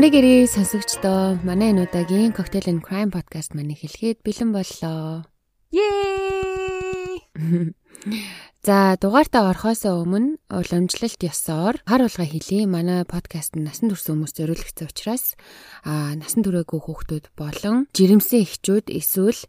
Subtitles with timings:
[0.00, 5.28] Амрыг ирээ сонсогчдоо манай энэ удаагийн Cocktail and Crime podcast маань эхлэхэд бэлэн боллоо.
[5.76, 7.20] Yay!
[8.60, 14.36] За дугаартаа орохоос өмнө уламжлалт ёсоор хар улга хэлий манай подкаст нь насан турш хүмүүс
[14.36, 15.32] зориулагдсан учраас
[15.80, 19.40] а насан туршаагүй хүүхдүүд болон жирэмсэн эхчүүд эсвэл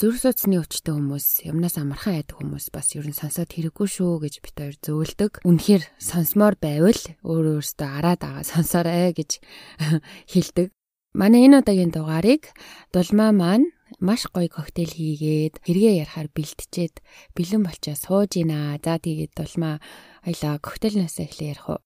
[0.00, 4.34] зүрх судасны өвчтөй хүмүүс юмнаас амархан айдаг хүмүүс бас ер нь сонсоод хэрэггүй шүү гэж
[4.40, 5.32] бид хоёр зөөлдөг.
[5.44, 9.36] Үнэхээр сонсомоор байвал өөр өөртөө араад байгаа сонсоорой гэж
[10.32, 10.72] хэлдэг.
[11.12, 12.48] Манай энэ удаагийн дугаарыг
[12.88, 17.00] дулмаа маань маш гоё коктейл хийгээд хэрэгээ ярахаар бэлтжээд
[17.32, 18.76] бэлэн болчоо сууж ийна.
[18.84, 19.80] За тэгээд дулмаа
[20.26, 21.80] аялаа коктейлнаас эхлэе ярих уу.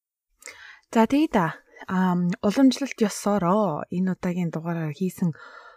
[0.91, 5.33] За тэгээд а уламжлалт ёсороо энэ удаагийн дугаараар хийсэн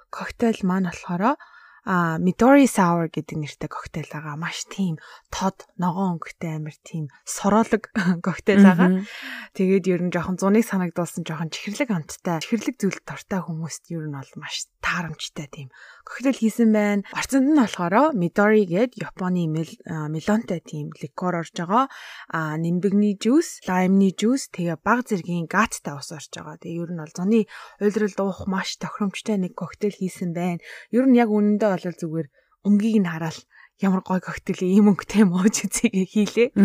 [0.09, 1.38] коктейл маань болохоор
[1.84, 4.40] а Midori Sour гэдэг нэртэй коктейл байгаа.
[4.40, 7.92] Маш тийм тод, ногоон өнгөтэй амир тийм сороолог
[8.23, 9.03] коктейл байгаа.
[9.52, 14.16] Тэгээд ер нь жоохон зуныг санагдуулсан жоохон чихэрлэг амттай, чихэрлэг зүйлд дортой хүмүүст ер нь
[14.16, 15.68] бол маш таарамжтай тийм
[16.04, 17.02] коктейл хийсэн байна.
[17.16, 21.88] Орцонд нь болохоор Midori гээд Японы мелонтой тийм ликер орж байгаа.
[22.30, 26.62] А нимбэгний жуус, лаймны жуус, тэгээ баг зэргийн гаттай ус орж байгаа.
[26.62, 27.42] Тэгээ ер нь бол зуны
[27.81, 30.62] уйлдрал уух маш тохиромжтой нэг коктейл хийсэн байна.
[30.92, 32.28] Ер нь яг үнэндээ бол зүгээр
[32.68, 33.40] өнгийг нь хараад
[33.81, 36.56] ямар гой коктейл ийм өнгөтэй мууж үзье хийлээ.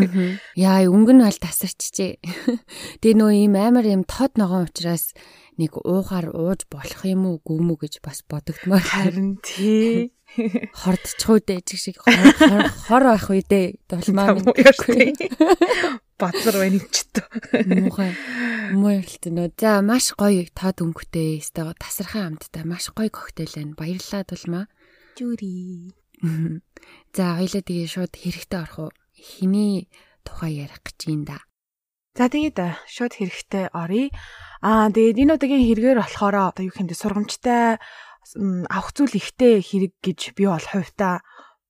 [0.54, 2.20] Яа, өнгө нь бол тасарчжээ.
[3.02, 5.16] Тэгээ нөө ийм амар ийм тод ногоон учраас
[5.58, 10.14] нэг уухаар ууж болох юм уу гүм үү гэж бас бодогдмоор харин тий.
[10.80, 15.26] Хордчихгүй дээ чиг шиг хор байх үедээ дулмаа мэдгүй
[16.18, 17.26] бацар байна ч тоо
[17.66, 18.12] муухай.
[18.74, 22.62] Муурлт нөө за маш гоё тод өнгөтэй өстой тасархан амттай.
[22.62, 23.74] Маш гоё коктейл байна.
[23.78, 24.64] Баярлалаа дулмаа
[25.18, 25.90] жүри
[27.16, 28.90] за хоёлаа тэгээ шууд хэрэгтэй орох уу?
[29.16, 29.90] Хиний
[30.22, 31.47] тухай ярих гэж юм да
[32.18, 32.58] за тэгээд
[32.90, 34.10] шууд хэрэгтэй оръё
[34.58, 37.78] Аа тэгээд энэ удаагийн хэрэгээр болохоор одоо юу хэмдэ сургамжтай
[38.66, 41.22] авах зүйл ихтэй хэрэг гэж би бол хувьдаа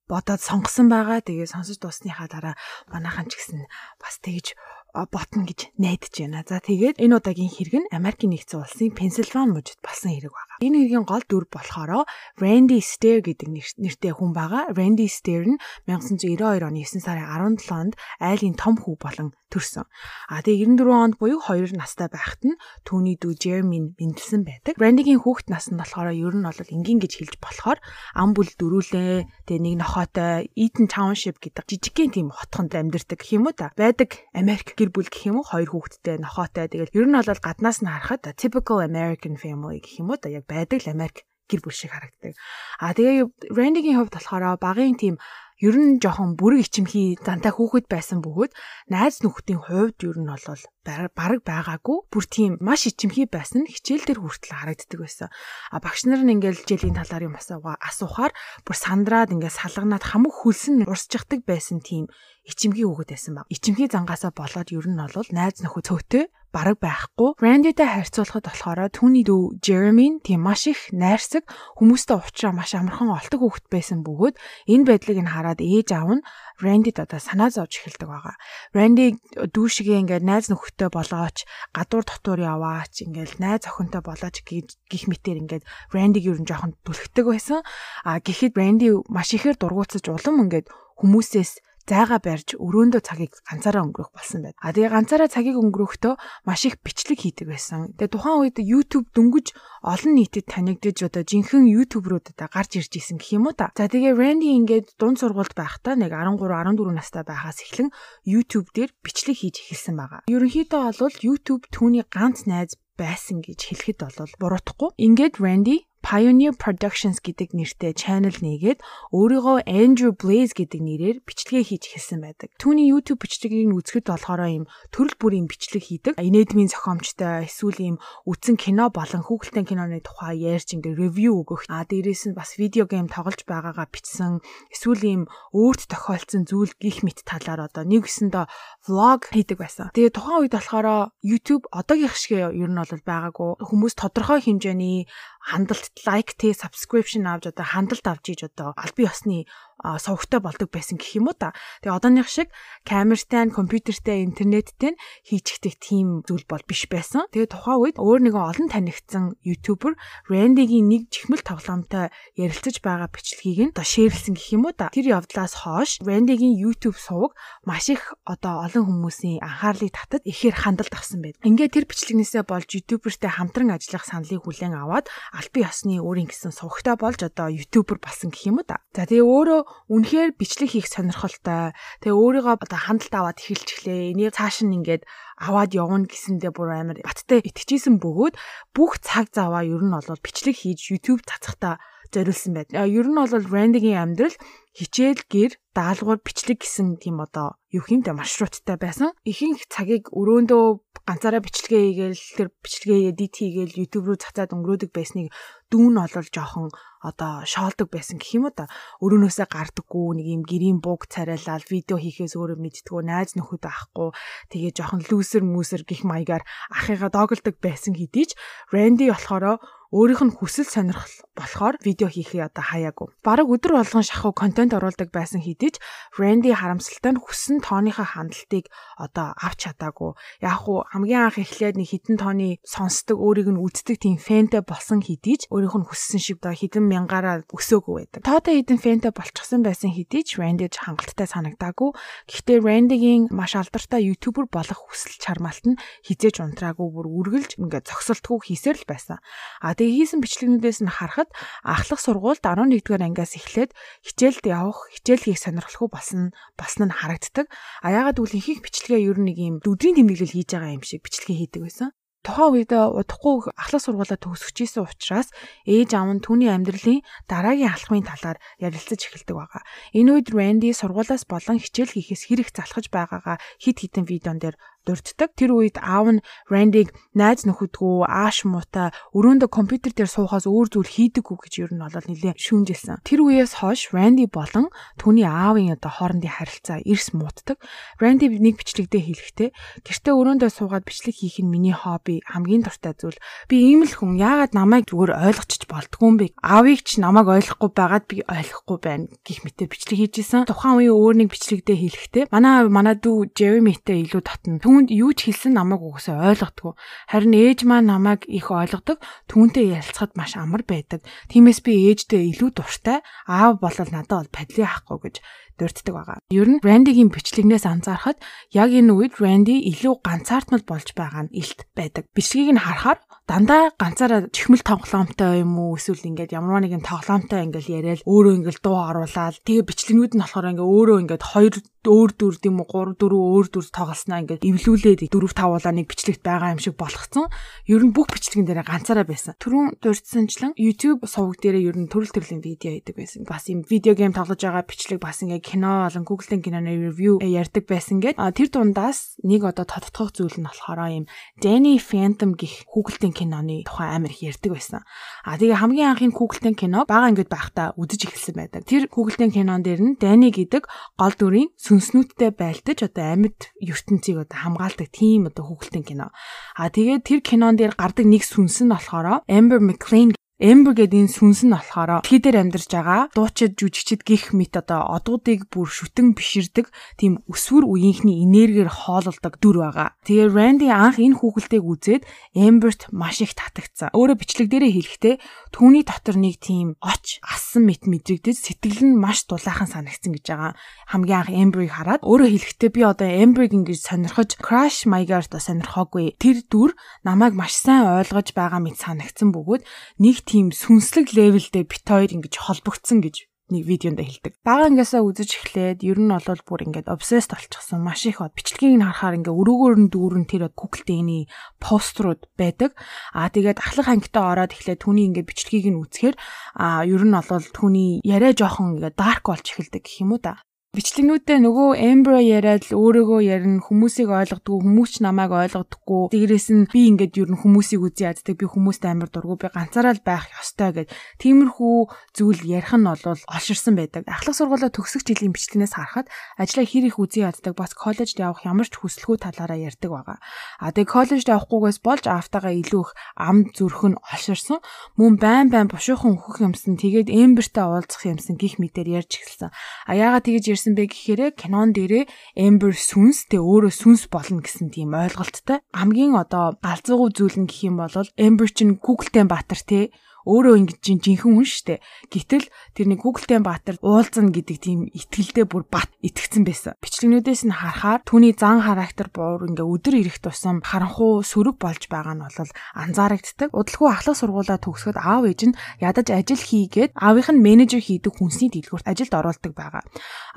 [0.09, 1.21] бодоод сонгосон байгаа.
[1.21, 2.57] Тэгээ сонсож дуусныхаа дараа
[2.89, 3.69] манайхан ч гэсэн
[4.01, 4.57] бас тэгж
[4.95, 6.45] ботно гэж найдаж байна.
[6.49, 10.55] За тэгээд энэ удаагийн хэрэг нь Америкийн нэгдсэн улсын Пенсильвани мужид болсон хэрэг байна.
[10.65, 12.09] Энэ хэргийн гол дүр болохоор
[12.41, 13.49] Randy Stair гэдэг
[13.79, 14.73] нэртэй хүн байгаа.
[14.73, 19.89] Randy Stair нь 1992 оны 9 сарын 17-нд айлын том хүү болон төрсөн.
[20.29, 24.77] А тэгээ 94 онд буюу 2 настай байхад нь түүний дүү Jeremy мэндэлсэн байдаг.
[24.77, 27.81] Randy-гийн хүүхэд нас нь болохоор ер нь бол энгийн гэж хэлж болохоор
[28.13, 29.49] ам бүл дөрүүлээ.
[29.49, 33.73] Тэгээ нэг нохоотой Eaton Township гэдэг жижигхэн тийм хотхонд амьдардаг юм уу та.
[33.73, 36.71] Байдаг Америк гэр бүл гэх юм уу хоёр хүүхэдтэй нохоотой.
[36.71, 40.47] Тэгээд ер нь бол гаднаас нь харахад typical American family гэх юм уу та яг
[40.47, 42.39] байдаг л Америк гэр бүл шиг харагддаг.
[42.79, 45.17] А тэгээ Randy-гийн хувьд болохоор багын тийм
[45.59, 48.53] ер нь жоохон бүрэг ичимхий зантай хүүхэд байсан бөгөөд
[48.95, 54.23] найз нөхдийн хувьд ер нь бол бараг байгаагүй бүр тийм маш ичимхий байсан хичээл дээр
[54.23, 55.29] хүртэл харагддаг байсан.
[55.75, 58.33] А багш нар нь ингээл хичээлийн талаар юм асуухаар
[58.63, 62.07] бүр сандраад ингээд салганаад хамаг хөлсөн урсчихдаг байсан тийм
[62.47, 63.51] ичимхий хүүхэд байсан баг.
[63.51, 67.37] Ичимхий зангаасаа болоод ер нь бол найз нөхөд цөөтэй бараг байхгүй.
[67.45, 71.45] Randy-тай харьцуулахад болохоор түүний дүү Jeremy тийм маш их найрсаг
[71.77, 74.37] хүмүүстэй уулзраа маш амархан олдог хүүхэд байсан бөгөөд
[74.73, 76.27] энэ байдлыг нь хараад ээж аав нь
[76.61, 78.37] Randy-д одоо санаа зовж эхэлдэг байгаа.
[78.77, 85.41] Randy дүүшигээ ингээд найз нөхөдтэй болооч гадуур дотуур яваач ингээд найз охинтой болооч гих мэтэр
[85.49, 85.65] ингээд
[85.95, 87.63] Randy-г ер нь жоохон түлхдэг байсан.
[88.05, 94.13] А гэхэд Randy маш ихээр дургуутсаж улам ингээд хүмүүсээс зайгаа барьж өрөөндөө цагийг ганцаараа өнгөрөх
[94.13, 94.57] болсон байд.
[94.61, 97.97] А тэгээ ганцаараа цагийг өнгөрөхдөө маш их бичлэг хийдэг байсан.
[97.97, 103.41] Тэгээ тухайн үед YouTube дөнгөж олон нийтэд танигдж одоо жинхэнэ YouTube-руудад гарч ирж исэн гэх
[103.41, 103.73] юм уу та.
[103.73, 107.89] За тэгээ Randy ингээд дунд сургуульд байхдаа нэг 13 14 настай байхаас эхлэн
[108.29, 110.21] YouTube дээр бичлэг хийж эхэлсэн байгаа.
[110.29, 114.91] Ерөнхийдөө бол YouTube түүний ганц найз байсан гэж хэлэхэд бол буруудахгүй.
[114.99, 118.81] Ингээд Randy Pioneer Productions гэдэг нэртэй channel нээгээд
[119.13, 122.49] өөрийгөө Andrew Blaze гэдэг нэрээр бичлэгээ хийж эхэлсэн байдаг.
[122.57, 124.65] Түүний YouTube бичлэгийг үзэхэд болохоор ийм
[124.95, 126.15] төрөл бүрийн бичлэг хийдэг.
[126.17, 131.67] Инэдмийн зохиомжтой эсвэл ийм үтсэн кино болон хүүхэлдэйн киноны тухай ярьж ингээ ревю өгөх.
[131.67, 134.41] А дээрээс нь бас видео гейм тоглож байгаагаа бичсэн.
[134.71, 138.47] Эсвэл ийм өөрт тохиолдсон зүйл гих мэт талаар одоо нэг гэсэндээ
[138.87, 139.91] vlog хийдэг байсан.
[139.93, 143.51] Тэгээ тухайн үед болохоор YouTube одоогийнх шиг ер нь бол байгаагүй.
[143.61, 145.11] Хүмүүс тодорхой хэмжээний
[145.49, 149.49] хандлт лайк тэ subscription авч одоо хандлт авч ийж одоо аль бие осны
[149.79, 151.55] сувгтай болдог байсан гэх юм уу та.
[151.83, 152.51] Тэгээ одооных шиг
[152.83, 157.31] камертай, компьютертэй, интернеттэй хийчихдэг тийм зүйл бол биш байсан.
[157.31, 159.95] Тэгээ тухайн үед өөр нэгэн олон танигдсан ютубер
[160.27, 164.91] Randy-гийн нэг чихмэл тоглоомтой ярилцаж байгаа бичлэгийг нь одоо шеэрлсэн гэх юм уу та.
[164.91, 170.95] Тэр явдлаас хойш Randy-гийн YouTube сувг маш их одоо олон хүмүүсийн анхаарлыг татад ихээр хандлт
[170.95, 171.43] авсан байдаг.
[171.47, 176.53] Ингээд тэр бичлэгнээсээ болж ютубертэй хамтран ажиллах саналыг хүлээн аваад аль бие ёсны өөрийн гэсэн
[176.53, 178.83] сувгтай болж одоо ютубер болсон гэх юм уу та.
[178.97, 181.73] За тэгээ өөрөө үнэхээр бичлэг хийх сонирхолтой.
[182.05, 184.13] Тэгээ өөрийгөө одоо хандлт аваад эхэлчихлээ.
[184.13, 185.09] Энийг цааш нь ингээд
[185.41, 188.35] аваад явна гэсэндээ бүр амар баттай итгэжсэн бөгөөд
[188.77, 191.81] бүх цаг заваа ер нь бол бичлэг хийж YouTube цацхтаа
[192.15, 192.73] зориулсан байд.
[192.75, 194.37] Ер нь бол Randy-гийн амьдрал
[194.79, 199.11] хичээл гэр даалгавар бичлэг гэсэн тийм одоо юу хэмтэй маршруттай байсан.
[199.27, 200.65] Ихэнх цагийг өрөөндөө
[201.09, 205.33] ганцаараа бичлэгээ хийгээл тэр бичлэгээ эдит хийгээл YouTube руу цацаад өнгөрөөдөг байсныг
[205.73, 206.69] дүүн нь олол жоохон
[207.01, 208.69] одоо шоолдог байсан гэх юм уу та
[209.01, 214.11] өрөөнөөсөө гардаггүй нэг юм гэрийн буг царайлал видео хийхээс өөрөө мэдтгүү найз нөхөд авахгүй
[214.53, 218.37] тэгээ жоохон лүүсэр мүсэр гих маягаар ахыгаа доголдог байсан хэдий ч
[218.69, 223.09] Randy болохоро өөрийнх нь хүсэл сонирхол болохоор видео хийхээ одоо хаяагүй.
[223.25, 225.81] Бараг өдөр болгон шахуу контент оруулдаг байсан хэдий ч
[226.13, 228.69] Randy харамсалтай нь хүссэн тооныхоо хандлтыг
[229.01, 230.13] одоо авч чадаагүй.
[230.45, 235.01] Яг уу хамгийн анх эхлээд нэг хитэн тооны сонсдог өөрийг нь үздэг тийм фэнтэй болсон
[235.01, 238.21] хэдий ч өөрийнх нь хүссэн шиг одоо хитэн мянгаараа өсөөгүй байдаг.
[238.29, 241.97] Тоотой хитэн фэнтэй болчихсон байсан хэдий ч Randy хангалттай санагдаагүй.
[242.29, 248.53] Гэхдээ Randy-гийн маш алдартай ютубер болох хүсэл чармаалт нь хизээж унтраагүй бүр үргэлж ингээд зогсолтгүй
[248.53, 249.17] хийсээр л байсан.
[249.65, 251.31] А тэгээ хийсэн бичлэгнүүдээс нь харахад
[251.63, 253.71] ахлах сургуульд 11-р ангиас эхлээд
[254.03, 256.23] хичээлд явах, хичээл хийх сонирхолтой болсон
[256.59, 257.47] болсон нь харагддаг.
[257.87, 261.07] А ягаад гэвэл ихэнх бичлэгээ ер нь нэг юм өдрийн тэмдэглэл хийж байгаа юм шиг
[261.07, 261.95] бичлэгээ хийдэг байсан
[262.29, 265.33] тухайн үед удахгүй ахлах сургуулаа төгсөж исэн учраас
[265.65, 269.63] ээж аав нь түүний амьдралын дараагийн алхмын талаар ярилцаж эхэлдэг байгаа.
[269.97, 275.37] Энэ үед Randy сургуулаас болон хичээл хийхээс хэрэг залхаж байгаагаа хит хитэн видеон дээр дурддаг.
[275.37, 280.89] Тэр үед аав нь Рандиг найз нөхөдгөө ааш муутай өрөөндөө компьютер дээр суухаас өөр зүйл
[280.89, 283.05] хийдэггүй гэж ер нь бол нэлээд шүүмжилсэн.
[283.05, 287.61] Тэр үеэс хойш Ранди болон түүний аавын одоо хоорондын харилцаа эрс мууддаг.
[288.01, 289.49] Ранди нэг бичлэгдээ хэлэхдээ
[289.85, 293.19] гэртээ өрөөндөө суугаад бичлэг хийх нь миний хобби хамгийн дуртай зүйл.
[293.51, 296.27] Би ийм л хүн яагаад намайг зүгээр ойлгочих болдгүй юм бэ?
[296.41, 300.49] Аавыг ч намайг ойлгохгүй байгаад би ойлгохгүй байна гэх мэтээр бичлэг хийж исэн.
[300.49, 305.27] Тухайн үеийн өөр нэг бичлэгдээ хэлэхдээ манай манай дүү Джеремитэй илүү татна түүнд юу ч
[305.27, 306.79] хэлсэн намайг угсаа ойлгодгүй.
[307.11, 309.03] Харин ээж маань намайг их ойлгодог.
[309.27, 311.03] Түүнтэй ярилцахад маш амар байдаг.
[311.27, 313.03] Тиймээс би ээждээ илүү дуртай.
[313.27, 315.17] Аав болол надад бол падли ахгүй гэж
[315.59, 316.19] дурддаг байгаа.
[316.31, 318.23] Ер нь Рандигийн бичлэгнээс анзаархад
[318.55, 322.07] яг энэ үед Ранди илүү ганцаардмал болж байгаа нь илт байдаг.
[322.15, 327.75] Бичлэгийг нь харахаар дандаа ганцаараа чихмэл тоглоомтой юм уу эсвэл ингээд ямар нэгэн тоглоомтой ингээл
[327.77, 331.55] яриад өөрөө ингээл дуу оруулаад тэгээ бичлэгнүүд нь болохоор ингээ өөрөө ингээд хоёр
[331.89, 335.87] өөр дүр юм уу 3 4 өөр дүр тоглосноо ингээд эвлүүлээд 4 5 улаа нэг
[335.89, 337.33] бичлэгт байгаа юм шиг болгоцсон.
[337.65, 339.37] Ер нь бүх бичлэгэн дээр ганцаараа байсан.
[339.41, 343.25] Түрүүн дурдсанчлан YouTube сувг дээрээ ер нь төрөл төрлийн видео хийдэг байсан.
[343.25, 347.65] Бас юм видео гейм тоглож байгаа бичлэг бас ингээ кино болон Google-ийн киноны review ярьдаг
[347.65, 351.09] байсан гээд тэр дундаас нэг одоо тодтогох зүйл нь болохоор юм
[351.41, 354.85] Danny Phantom гих Google-ийн киноны тухай амар их ярьдаг байсан.
[355.25, 358.69] А тэгээ хамгийн анхын Google-ийн кино бага ингээд байхдаа үзэж эхэлсэн байдаг.
[358.69, 360.69] Тэр Google-ийн кинон дээр нь Danny гэдэг
[361.01, 366.13] гол дүрийн сүнснүүдтэй байлдаж одоо амьд ертөнцийг одоо хамгаалдаг тийм одоо Google-ийн кино.
[366.61, 371.11] А тэгээ тэр кинон дээр гардаг нэг сүнс нь болохоор Amber McLean Эмбер гэдэг энэ
[371.11, 376.15] сүнс нь болохоор дэлхий дээр амьдарч байгаа дуучид жүжигчд гих мэт одоо одуудыг бүр шүтэн
[376.15, 379.99] биширдэг тийм өсвөр үеийнхний энергиэр хоололдог дүр байгаа.
[380.07, 382.07] Тэгээ Ранди анх энэ хүүхэлтэйг үзээд
[382.39, 383.91] Эмберт маш их татагцсан.
[383.91, 385.15] Өөрө бичлэг дээрээ хэлэхдээ
[385.51, 390.55] түүний дотор нэг тийм оч ассан мэт мэдрэгдэж сэтгэл нь маш дулаахан санагдсан гэж байгаа.
[390.87, 396.15] Хамгийн анх Эмберийг хараад өөрө хэлэхдээ би одоо Эмберийг ингэж сонирхож crush маягаар одоо сонирхоогүй.
[396.15, 399.67] Тэр дүр намайг маш сайн ойлгож байгаа мэт санагдсан бөгөөд
[399.99, 403.17] нэг тийм сүнслэг левелдээ бит хоёр ингэж холбогдсон гэж
[403.49, 404.37] нэг видеонд хэлдэг.
[404.45, 407.81] Бага ангиасаа үзэж эхлээд ер нь бол бүр ингээд obsessed болчихсон.
[407.81, 408.21] Маш их.
[408.21, 411.25] Бичлэгийг нь харахаар ингээ өрөөгөөр нь дүүрэн тэр Google Day-ний
[411.57, 412.77] пострууд байдаг.
[413.17, 416.17] Аа тэгээд ахлах ангитаа ороод эхлээд түүний ингээ бичлэгийг нь үзэхээр
[416.61, 420.45] аа ер нь бол түүний яриа жоохон ингээ dark болж эхэлдэг гэх юм уу та.
[420.79, 426.71] Бичлэгнүүдээ нөгөө Amber яриад л өөрөөгөө ярина хүмүүсийг ойлгодгүй хүмүүс ч намайг ойлгодоггүй дээрээс нь
[426.71, 430.31] би ингээд ер нь хүмүүсийг үзий яддаг би хүмүүст амар дургу би ганцаараа л байх
[430.39, 430.95] ёстой гэд.
[431.19, 431.77] Тиймэрхүү
[432.15, 434.07] зүйл ярих нь бол олширсан байдаг.
[434.07, 436.07] Ахлах сургуулаа төгсөх жилийн бичлэгнээс харахад
[436.39, 440.23] ажлаа хэр их үзий яддаг бас коллежд явах ямар ч хүсэлгүй талаараа ярьдаг байгаа.
[440.63, 444.63] А тэгээ коллежд явахгүйгээс болж автагаа илүү их ам зүрх нь олширсан.
[444.95, 449.51] Мөн байн байн бушуухан өөхөх юмсан тэгээд Amberтэй уулзах юмсан гих мэтэр ярьж эхэлсэн.
[449.51, 452.05] А яагаад тэгэж ярьсан бэ гэхээр кинон дээрээ
[452.37, 455.63] Amber сүнс тэ өөрөө сүнс болно гэсэн тийм ойлголттой.
[455.73, 459.95] Хамгийн одоо галзуугүй зүйл нь гэх юм бол Amber чинь Google-тэй Баатар те
[460.29, 461.81] өөрөө ингэж жинхэнэ хүн штэ.
[462.13, 466.77] Гэтэл тэр нэг Google-тэй Баатар уулзна гэдэг тийм итгэлдээ бүр бат итгэцэн байсан.
[466.85, 472.13] Бичлэгнүүдээс нь харахаар түүний зан характер буур ингээ өдөр ирэх тусам харанхуу сөрөг болж байгаа
[472.13, 473.57] нь бол анзаарагддаг.
[473.57, 478.53] Удалгүй ахлах сургуулаа төгсгöd аав ээж нь ядаж ажил хийгээд аавынх нь менежер хийдэг хүнсний
[478.53, 479.83] дэлгүүрт ажилд оруулдаг байгаа.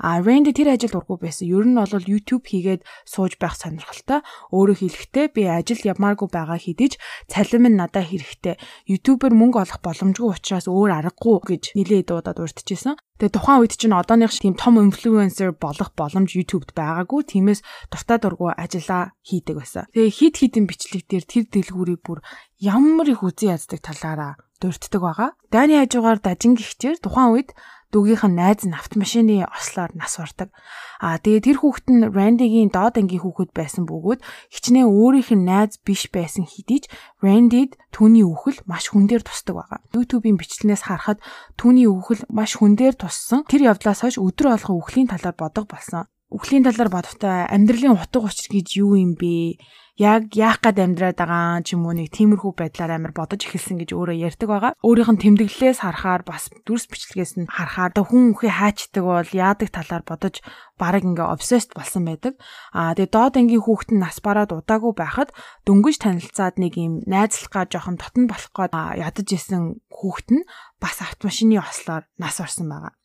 [0.00, 1.44] А Randy тэр ажилд ургуу байсан.
[1.44, 4.24] Ер нь бол YouTube хийгээд сууж байх сонирхолтой.
[4.56, 8.56] Өөрөөр хэлэхдээ би ажил явмааргүй байгаа хэдий ч цалин минь надад хэрэгтэй.
[8.88, 12.96] YouTuber мөнгө олох боломжгүй учраас өөр аргагүй гэж нилээ дуудаад урдчихсан.
[13.18, 17.22] Тэгээ тухайн үед чинь одооных тийм том инфлюенсер болох боломж YouTube-д байгаагүй.
[17.26, 17.60] Тиймээс
[17.90, 19.86] дуртай дургу ажиллаа хийдэг байсан.
[19.92, 22.22] Тэгээ хит хитэн бичлэг дээр тэр дэлгүүрийг бүр
[22.62, 25.30] ямар их үзий яздаг талаараа дурддаг байгаа.
[25.50, 27.50] Дайны хажуугаар дажин гихчээр тухайн үед
[27.92, 30.48] дүүгийнх нь найз нь автомашины ослоор нас бардаг.
[31.04, 35.76] Аа тэгээ тэр хүүхэд нь Рандигийн доод ангийн хүүхэд байсан бөгөөд хичнээн өөрийнх нь найз
[35.84, 39.80] биш байсан хэдий ч Рандид түүний үхэл маш хүн дээр тусдаг байгаа.
[39.92, 41.20] YouTube-ийн бичлэгнээс харахад
[41.60, 43.44] түүний үхэл маш хүн дээр туссан.
[43.44, 46.08] Тэр явдлаас хойш өдөр болгон үхлийн талаар бодог болсон.
[46.32, 49.60] Үхлийн талаар бодохдоо амьдралын утга учир гэж юу юм бэ?
[50.00, 53.92] яг яах гээд амьдраад байгаа ч юм уу нэг тиймэрхүү байдлаар амар бодож эхэлсэн гэж
[53.92, 54.72] өөрөө ярьдаг байгаа.
[54.80, 60.04] Өөрийнх нь тэмдэглэлээс харахаар бас дүрс бичлэгээс нь харахаар хүн үхээ хаачдаг бол яадаг талаар
[60.08, 60.40] бодож
[60.80, 62.40] бараг ингээ обсессд болсон байдаг.
[62.72, 65.30] Аа тэгээ доод ангийн хүүхэд нь нас бараад удаагүй байхад
[65.68, 70.48] дөнгөж танилцаад нэг юм найзлахгаа жоохон дотн болох гээд ядаж исэн хүүхэд нь
[70.80, 72.96] бас автомашины ослоор нас орсон байгаа.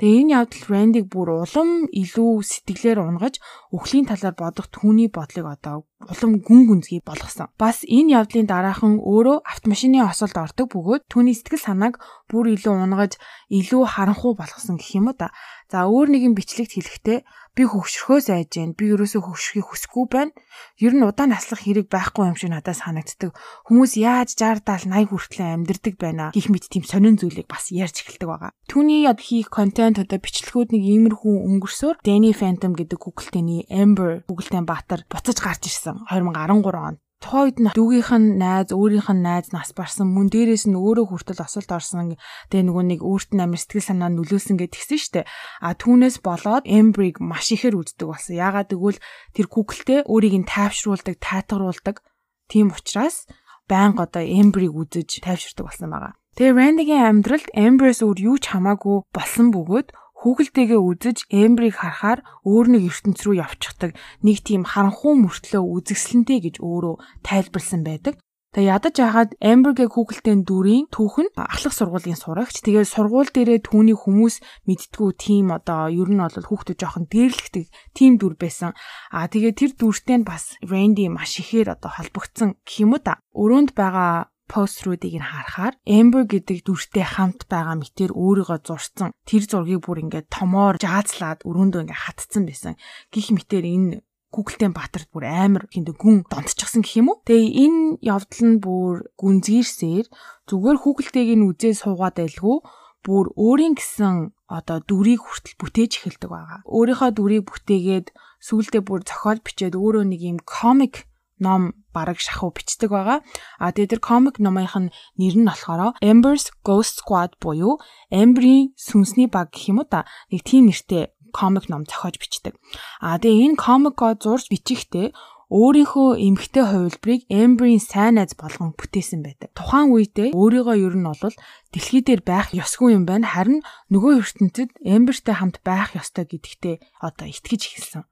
[0.00, 3.40] Тэгээ энэ явдал Рандиг бүр улам илүү сэтгэлээр унгаж
[3.72, 7.48] өхлийн талаар бодох түүний бодлыг одоо улам гүн гүнзгий болгосон.
[7.56, 11.94] Бас энэ явдлын дараахан өөрөө автомашины осолд ордог бөгөөд түүний сэтгэл санааг
[12.28, 13.16] бүр илүү унгаж
[13.48, 15.32] илүү харанхуй болгосон гэх юм уу та.
[15.72, 17.18] За өөр нэгэн бичлэгт хэлэхдээ
[17.56, 20.36] би хөвгшрөхөөс айж гэн би ерөөсөө хөвгшрөхийг хүсэхгүй байна.
[20.76, 23.32] Ер нь удаан наслах хэрэг байхгүй юм шиг надад санагддаг.
[23.64, 28.04] Хүмүүс яаж 60 70 80 хүртэл амьдэрдэг байна гих мэт тийм сонин зүйлийг бас ярьж
[28.04, 28.52] эхэлдэг байгаа.
[28.68, 35.08] Түүний хийх контент одоо бичлэгүүд нэг иймэрхүү өнгөрсөөр Danny Phantom гэдэг Google-тэний Amber Google-тэн Баатар
[35.08, 39.74] буцаж гарч ирсэн 2013 онд тухайн үед нь дүүгийнх нь найз, өөрийнх нь найз нас
[39.74, 42.14] барсан, мөн дээрээс нь өөрөө хүртэл осолд орсон.
[42.54, 45.20] Тэгээ нөгөө нэг өөрт нь амир сэтгэл санаа нөлөөлсөн гэд тэгсэн штэ.
[45.58, 48.38] А түүнээс болоод Embrig маш ихээр үздэг болсон.
[48.38, 49.02] Яагаад гэвэл
[49.34, 52.06] тэр Google-тэй өөрийг нь тайвшруулдаг, тайтгаруулдаг.
[52.46, 53.26] Тийм учраас
[53.66, 56.14] байнга одоо Embrig үзэж тайвширдаг болсон байгаа.
[56.36, 59.88] Тэгээ Randy-гийн амьдралд Embrace өөр юу ч хамаагүй болсон бөгөөд
[60.26, 63.94] Хүүхэлтэйгээ үзэж Эмбрийг харахаар өөр нэг ертөнц рүү явчихдаг
[64.26, 68.18] нэг тийм харанхуй мөртлөө үзэсгэлэнтэй гэж өөрөө тайлбарлсан байдаг.
[68.50, 72.58] Тэгээ ядаж яхад Эмбергээ Google-тэй дүрийн түүх нь ахлах сургуулийн сурагч.
[72.66, 78.18] Тэгээд сургууль дээрээ түүний хүмүүс мэдтгүү тим одоо ер нь бол хүүхдүүд жоохон дээрлэгдэг тим
[78.18, 78.74] дүр байсан.
[79.14, 83.22] Аа тэгээд тэр дүртэй нь бас Randy маш ихээр одоо холбогдсон гэх юм уу та.
[83.30, 89.10] Өрөөнд байгаа поструудыг нь харахаар Amber гэдэг дүртэй хамт байгаа мэтэр өөрийгөө зурсан.
[89.26, 92.74] Тэр зургийг бүр ингээд томоор жаазлаад өрөөндөө ингээд хатцсан байсан.
[93.10, 97.22] Гих мэтэр энэ Google-тэй Батарт бүр амар хинтэ гүн донтчихсан гэх юм уу.
[97.24, 100.06] Тэгээ энэ явдал нь бүр гүнзгийрсээр
[100.50, 102.58] зүгээр Google-тэйг нь үзээ суугаад байлгүй
[103.06, 106.60] бүр өөрийн гэсэн одоо дүрийг хүртэл бүтээж эхэлдэг байгаа.
[106.66, 108.06] Өөрийнхөө дүрийг бүтээгээд
[108.42, 111.06] сүүлдээ бүр зохиол бичээд өөрөө нэг юм комик
[111.38, 113.20] ном бараг шахуу бичдэг байгаа.
[113.60, 117.80] А тэгээд тэр комик номынх нь нэр нь болохоор Ember's Ghost Squad буюу
[118.12, 120.08] Amber-ийн сүнсний баг гэх юм уу та.
[120.32, 122.54] Нэг тийм нэртэй комик ном зохиож бичдэг.
[123.00, 125.12] А тэгээ энэ комикоо зурж бичихтэй
[125.46, 129.54] өөрийнхөө эмгтэй хувилбарыг Amber-ийн сайн найз болгон бүтээсэн байдаг.
[129.54, 131.36] Тухайн үедээ өөрийгөө ер нь бол
[131.70, 133.30] дэлхий дээр байх ёсгүй юм байна.
[133.30, 133.62] Харин
[133.94, 138.02] нөгөө ертөнцид Amber-тэй хамт байх ёстой гэдэгтээ одоо итгэж эхэлсэн.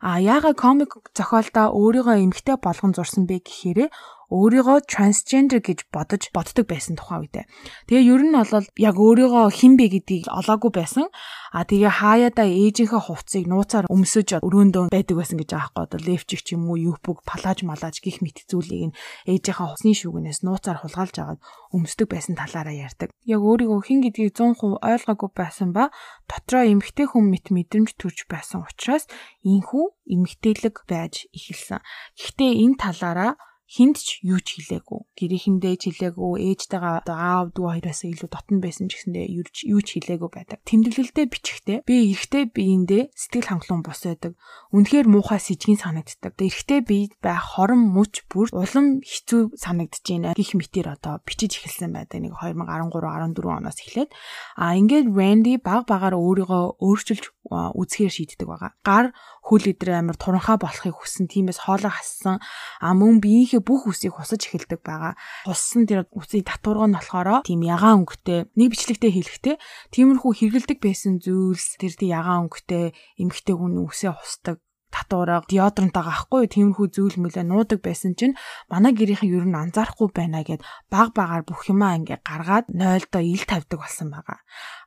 [0.00, 3.88] А яагаад комик зохиолдоо өөрийгөө эмгтэй болгон зурсан бэ гэхээр
[4.32, 7.46] өөрийгөө transgender гэж бодож боддог байсан тухайн үедээ.
[7.86, 11.06] Тэгээ ер нь бол яг өөрийгөө хэн бэ гэдгийг олоогүй байсан.
[11.54, 16.58] А тэгээ хаяада ээжийнхээ хувцсыг нууцаар өмсөж өрөөндөө байдаг байсан гэж аахгүй одоо левчик ч
[16.58, 18.96] юм уу юпг палаж малаж гих мэт зүйлийг нь
[19.30, 21.40] ээжийнхээ хувцсны шүүгнээс нууцаар хулгайлж агаад
[21.72, 23.08] өмсдөг байсан талаараа ярьдаг.
[23.24, 25.88] Яг өөрийгөө хэн гэдгийг 100% ойлгоогүй байсан ба
[26.28, 29.08] дотроо эмгтэй хүн мэт мэдрэмж төрж байсан учраас
[29.46, 31.80] инхүү эмгтээлэг байж эхэлсэн.
[32.18, 33.32] Гэхдээ энэ талаараа
[33.66, 35.00] хинд ч юу ч хэлээгүй.
[35.18, 39.88] Гэрээхэндээ ч хэлээгүй, ээжтэйгээ одоо аав дүү хоёроос илүү дотн байсан ч гэсэндээ юу ч
[39.98, 40.62] хэлээгүй байдаг.
[40.62, 44.38] Тэмдэглэлдээ бичихтэй би эрэхтэй биендээ сэтгэл хангалуун бос байдаг.
[44.70, 46.38] Үнэхээр муухай сэжгийн санагддаг.
[46.38, 50.38] Эрэхтэй би байх хорон мөч бүр улам хэцүү санагдаж байна.
[50.38, 52.22] Гих мэтэр одоо бичиж эхэлсэн байдаг.
[52.22, 54.10] Нэг 2013 14 оноос эхлээд
[54.54, 58.72] а ингээд Randy баг багаар өөрийгөө өөрчилж үзэхээр шийддэг байгаа.
[58.82, 59.06] Гар
[59.46, 61.30] хөл идрээ амар туранхаа болохыг хүссэн.
[61.30, 62.42] Тиймээс хоолоо хассан.
[62.82, 65.14] А мөн биеийнхээ бүх үсийг хусаж эхэлдэг байгаа.
[65.46, 69.56] Хуссан тэр үсийн татварга нь болохоор тийм ягаан өнгөтэй нэг бичлэгтэй хэлэхтэй
[69.92, 74.60] тиймэрхүү хэргэлдэг байсан зүйлс тэр тий ягаан өнгөтэй эмгтэй хүн үсээ хусдаг
[74.96, 78.38] татвараа деодорантаа гахгүй тиймэрхүү зүйл мөлөө нуудаг байсан чинь
[78.70, 83.44] манай гэрийнхэн ер нь анзаарахгүй байна гэд баг багаар бүх юмаа ингээ гаргаад 0-доо ил
[83.44, 84.38] тавьдаг болсон байгаа.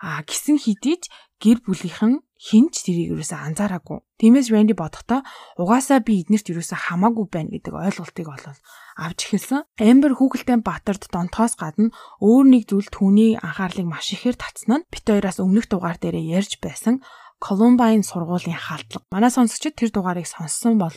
[0.02, 4.00] А гисэн хидийч гэр бүлийнхэн хинч тэрийг юусаа анзаараагүй.
[4.20, 5.24] Тиймээс Randy бодохдоо
[5.60, 8.60] угаасаа би эднэрт юусаа хамаагүй байна гэдэг ойлголтыг олол
[8.96, 9.68] авч эхэлсэн.
[9.76, 11.92] Amber хүүхэлдэйн Батарт донтоос гадна
[12.24, 16.64] өөр нэг зүйл түүний анхаарлыг маш ихээр татсан нь бит хоёроос өмнөх дугаар дээр ярьж
[16.64, 17.04] байсан
[17.40, 19.08] Columbine сургуулийн халдлага.
[19.12, 20.92] Манай сонсогчид тэр дугаарыг сонссон бол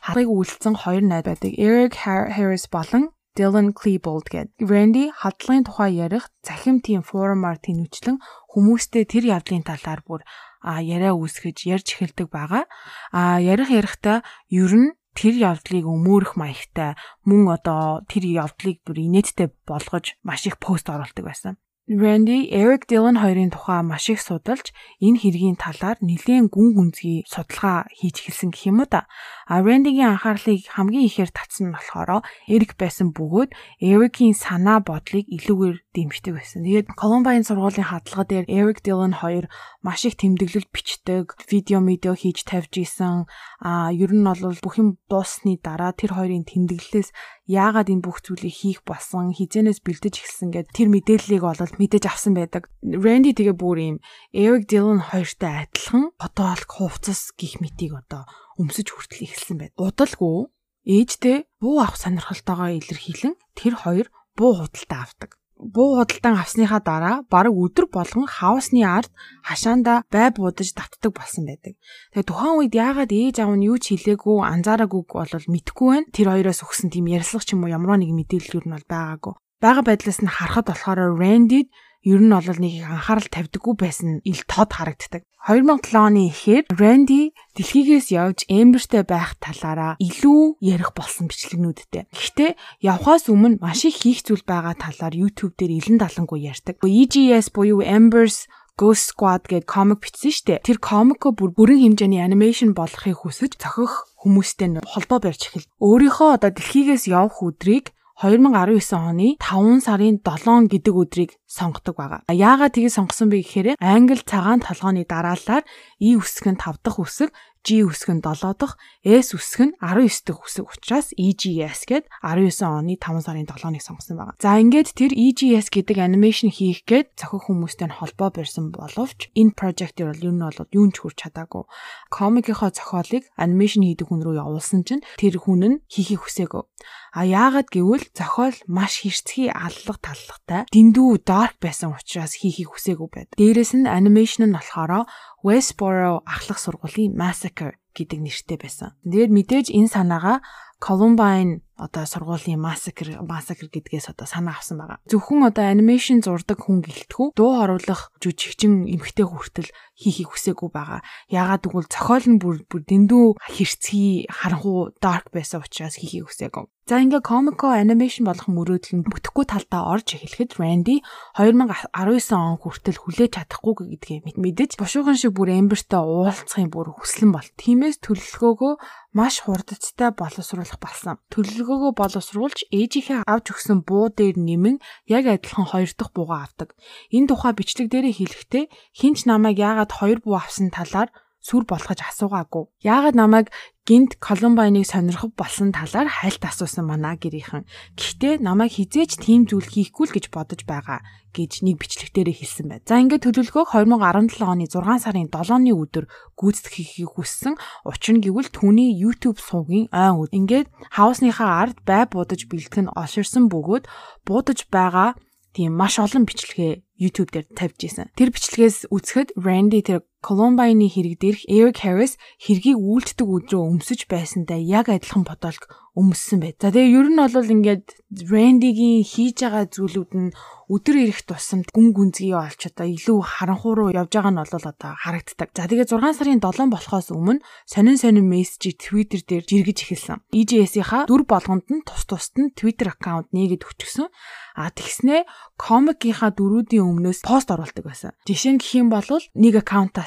[0.00, 1.52] харыг үйлцсэн хоёр найз байдаг.
[1.60, 8.20] Eric Harris болон Dylan Klebold гээд Randy хадлагын тухай ярих захим тийм форумаар тэнүүчлэн
[8.52, 10.20] хүмүүстэй тэр явдлын талаар бүр
[10.62, 12.64] яриа үүсгэж ярьж эхэлдэг байгаа.
[13.10, 14.20] А ярих ярихдаа
[14.52, 20.56] ер нь тэр явдлыг өмөөрөх маягтай мөн одоо тэр явдлыг бүр инээдтэй болгож маш их
[20.60, 21.56] пост оруулдаг байсан.
[21.92, 27.84] Randy, Eric Dillon хоёрын тухай маш их судалж энэ хэргийн талаар нэлээд гүн гүнзгий судалгаа
[27.92, 29.04] хийж эхэлсэн гэх юм уу да.
[29.44, 33.52] А Randy-гийн анхаарлыг хамгийн ихээр татсан нь болохоор Eric байсан бөгөөд
[33.84, 36.64] Eric-ийн санаа бодлыг илүүгээр дэмждэг байсан.
[36.64, 39.52] Тэгээд Columbine сургуулийн хадлага дээр Eric Dillon хоёр
[39.84, 43.28] маш их тэмдэглэл бичдэг, видео медиа хийж тавьж исэн.
[43.60, 47.12] А ер нь бол бүх юм дууссны дараа тэр хоёрын тэмдэглэлээс
[47.52, 52.38] яагаад энэ бүх зүйлийг хийх болсон, хизэнээс бэлдэж эхэлсэн гэд тэр мэдээллийг бол мэдээж авсан
[52.38, 52.70] байдаг.
[52.86, 53.96] Randy тэгээ бүр юм
[54.30, 58.22] Eric Dillon хоёртой адилхан фотоолк хувцас гих мэтийг одоо
[58.62, 59.74] өмсөж хүртэл эхэлсэн байд.
[59.74, 60.46] Удалгүй
[60.86, 64.06] ээжтэй буу авах сонирхолтойгоо илэрхийлэн тэр хоёр
[64.38, 69.10] буу худалдаа авдаг буу худалдан авсныхаа дараа бараг өдөр болгон хаусны ард
[69.46, 71.78] хашаанда бай буудаж татдаг болсон байдаг.
[72.10, 76.10] Тэгээ тухайн үед яагаад ээж аав нь юу ч хэлээгүй анзаараагүй бол мэдэхгүй байна.
[76.10, 79.34] Тэр хоёроос өгсөн тийм ярьслах ч юм уу ямар нэг мэдээлэл юу нь бол байгаагүй.
[79.62, 81.70] Бага байдлаас нь харахад болохоор Randy
[82.02, 85.22] ер нь бол нэг анхаарал тавьдаггүй байсан ил тод харагддаг.
[85.46, 92.10] 2007 оны эхээр Randy дэлхийгээс явж Amber-тэй байх талаараа илүү ярих болсон бичлэгнүүдтэй.
[92.10, 92.50] Гэхдээ
[92.82, 96.82] явхаас өмнө маш их хийх зүйл байгаа талаар YouTube дээр илэн далангуй ярьдаг.
[96.82, 100.66] EGS буюу Amber's Ghost Squad гэдэг комик бичсэн штэ.
[100.66, 105.70] Тэр комико бүр бүрэн хэмжээний анимашн болохыг хүсэж зохих хүмүүстэй холбоо барьж эхэл.
[105.78, 112.22] Өөрийнхөө одоо дэлхийгээс явах өдрийг 2019 оны 5 сарын 7 гэдэг өдрийг сонгодог байгаа.
[112.30, 115.66] Яагаад тийг сонгосон бэ гэхээр англи цагаан толгойн дараалалаар
[115.98, 118.74] И үсэг нь 5 дахь үсэг, G үсэг нь 7 дахь,
[119.06, 124.18] S үсэг нь 19 дахь үсэг учраас EGS гээд 19 оны 5 сарын 7-ыг сонгосон
[124.18, 124.36] байгаа.
[124.42, 129.54] За ингээд тэр EGS гэдэг анимашн хийх гээд зохих хүмүүстэй нь холбоо барьсан боловч энэ
[129.54, 131.64] project бол юу нь бол юу ч хүрч чадаагүй.
[132.10, 136.66] Комикийнхоо зохиолыг анимашн хийдэг хүн рүү явуулсан чинь тэр хүн нь хийхийг хүсээгүй.
[137.14, 143.28] А яагаад гэвэл зохиол маш хэрцгий аллах таллагтай дэндүү dark байсан учраас хийхийг хүсээгүй байд.
[143.38, 145.06] Дээрээс нь анимашн нь болохоор
[145.42, 148.94] Westboro ахлах сургуулийн Massacre гэдэг нэртэй байсан.
[149.04, 150.38] Тэгээд мэдээж энэ санаагаа
[150.78, 155.00] Columbine одоо сургуулийн massacre massacre гэдгээс одоо санаа авсан байгаа.
[155.08, 161.00] Зөвхөн одоо анимашн зурдаг хүн гэлтгүү дуу хоруулах жүжигчин эмхтэй хүртэл хийхийг хүсээгүй байгаа.
[161.32, 166.66] Яагаад гэвэл зохиол нь бүр бүр дэндүү хэрцгий харанхуу dark байсан учраас хийхийг хүсээгүй.
[166.82, 170.98] За ингээ комико анимашн болох мөрөөдөл нь бүтэхгүй талдаа орж эхлэхэд Randy
[171.38, 171.94] 2019
[172.34, 177.46] он хүртэл хүлээж чадахгүй гэдгийг мэдэж бушуухан шиг бүр Amber-тай уулзахын бүр хүслэн бол.
[177.54, 178.72] Тиймээс төлөвлөгөөгөө
[179.14, 181.22] маш хурдцтай боловсруулах болсон.
[181.62, 186.74] Төлөвлөгөөгөө боловсруулж ээжийнхээ авч өгсөн буу дээр нэмэн яг адилхан хоёр дахь буугаа авдаг.
[187.14, 188.64] Энэ тухай бичлэг дээрээ хэлэхдээ
[188.98, 192.70] хинч намайг яагаад хоёр буу авсан талаар сүр болгож асуугаагүй.
[192.86, 193.46] Яагаад намайг
[193.82, 197.66] гинт Колумбайныг сонирхох болсон талаар хайлт асуусан мана гэрийнхэн.
[197.98, 201.02] Гэхдээ намайг хизээч тийм зүйл хийхгүй л гэж бодож байгаа
[201.34, 202.86] гэж нэг бичлэгтэрээ хэлсэн байна.
[202.86, 206.06] За ингээд төлөвлөгөөг 2017 оны 6 сарын 7-ны өдөр
[206.38, 207.58] гүйцэтгэхийг хүссэн.
[207.82, 210.30] Учир нь гэвэл түүний YouTube сувгийн айн үд.
[210.30, 213.90] Ингээд хаусныхаа ард бай буудаж бэлтгэн олширсан бөгөөд
[214.22, 215.18] буудаж байгаа
[215.56, 218.08] тийм маш олон бичлэгээ YouTube дээр тавьж исэн.
[218.14, 224.62] Тэр бичлэгээс үзэхэд Randy тэр Columbine-ы хэрэг дээрх Eric Harris хэргийг үйлддэг өдрөө өмсөж байсантай
[224.62, 226.56] яг адилхан бодолг өмссөн байт.
[226.64, 227.86] За тэгээ ер нь бол ингээд
[228.32, 230.32] Randy-гийн хийж байгаа зүйлүүд нь
[230.72, 234.92] өдөр ирэх тусамд гүн гүнзгий олч одоо илүү харанхуй руу явж байгаа нь бол одоо
[234.96, 235.52] харагддаг.
[235.52, 240.24] За тэгээ 6 сарын 7 болохоос өмнө сонин сонин мессежийг Twitter дээр жиргэж эхэлсэн.
[240.32, 244.08] EJS-ийнхаа дүр болгонд нь тус тусад нь Twitter аккаунт нээгээд өчгсөн.
[244.56, 245.28] А тэгснээ
[245.60, 248.16] комикийнхаа дөрүүдийн өмнөөс пост оруулдаг байсан.
[248.24, 249.60] Жишээ нь гэх юм бол нэг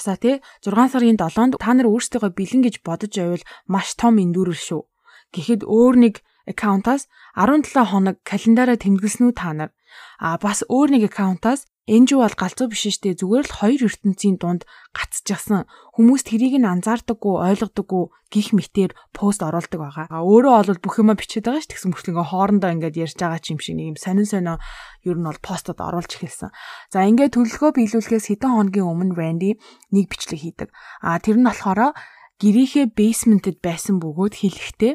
[0.05, 4.53] аккаунтаасаа тий 6 сарын 7-нд та нар өөрсдөө бэлэн гэж бодож байвал маш том эндүрэл
[4.53, 4.81] шүү.
[5.33, 6.15] Гэхдээ өөр нэг
[6.45, 9.71] аккаунтаас 17 хоног календараа тэмдэглэсэн үү та нар?
[10.21, 14.41] А бас өөр нэг аккаунтаас энэ жуу бол галзуу биш штэ зүгээр л хоёр ертөнцийн
[14.41, 20.06] дунд гацчихсан хүмүүс тэрийг нь анзаардаггүй ойлгодоггүй гих мэтэр пост оруулдаг байгаа.
[20.10, 23.38] А өөрөө бол бүх юма бичээд байгаа ш тэгсэн мөрчлөө ингээ хоорондоо ингээд ярьж байгаа
[23.38, 24.58] ч юм шиг нэг юм сонин сонио
[25.06, 26.50] ер нь бол постод оруулж эхэлсэн.
[26.89, 29.62] За ингээд төлөвлөгөө биелүүлэхээс хэдэн хоногийн өмнө Randy
[29.93, 30.69] нэг бичлэг хийдэг.
[31.06, 31.93] А тэр нь болохоор
[32.41, 34.93] гэрийнхээ basement-д байсан бөгөөд хэлэхдээ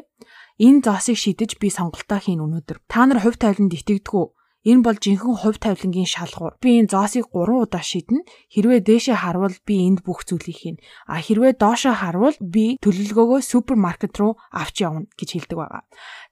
[0.59, 2.85] энэ зоосыг шидэж би сонголтоо хийн өнөөдөр.
[2.85, 4.25] Та нар хувь тавиланд итгэдэггүй.
[4.61, 6.61] Энэ бол жинхэнэ хувь тавилангийн шалгуур.
[6.61, 8.21] Би энэ зоосыг 3 удаа шиднэ.
[8.53, 10.77] Хэрвээ дээшээ харвал би энд бүх зүйлийг хийн.
[11.09, 15.81] А хэрвээ доошоо харвал би төлөвлөгөөгөө супермаркет руу авч явна гэж хэлдэг байгаа.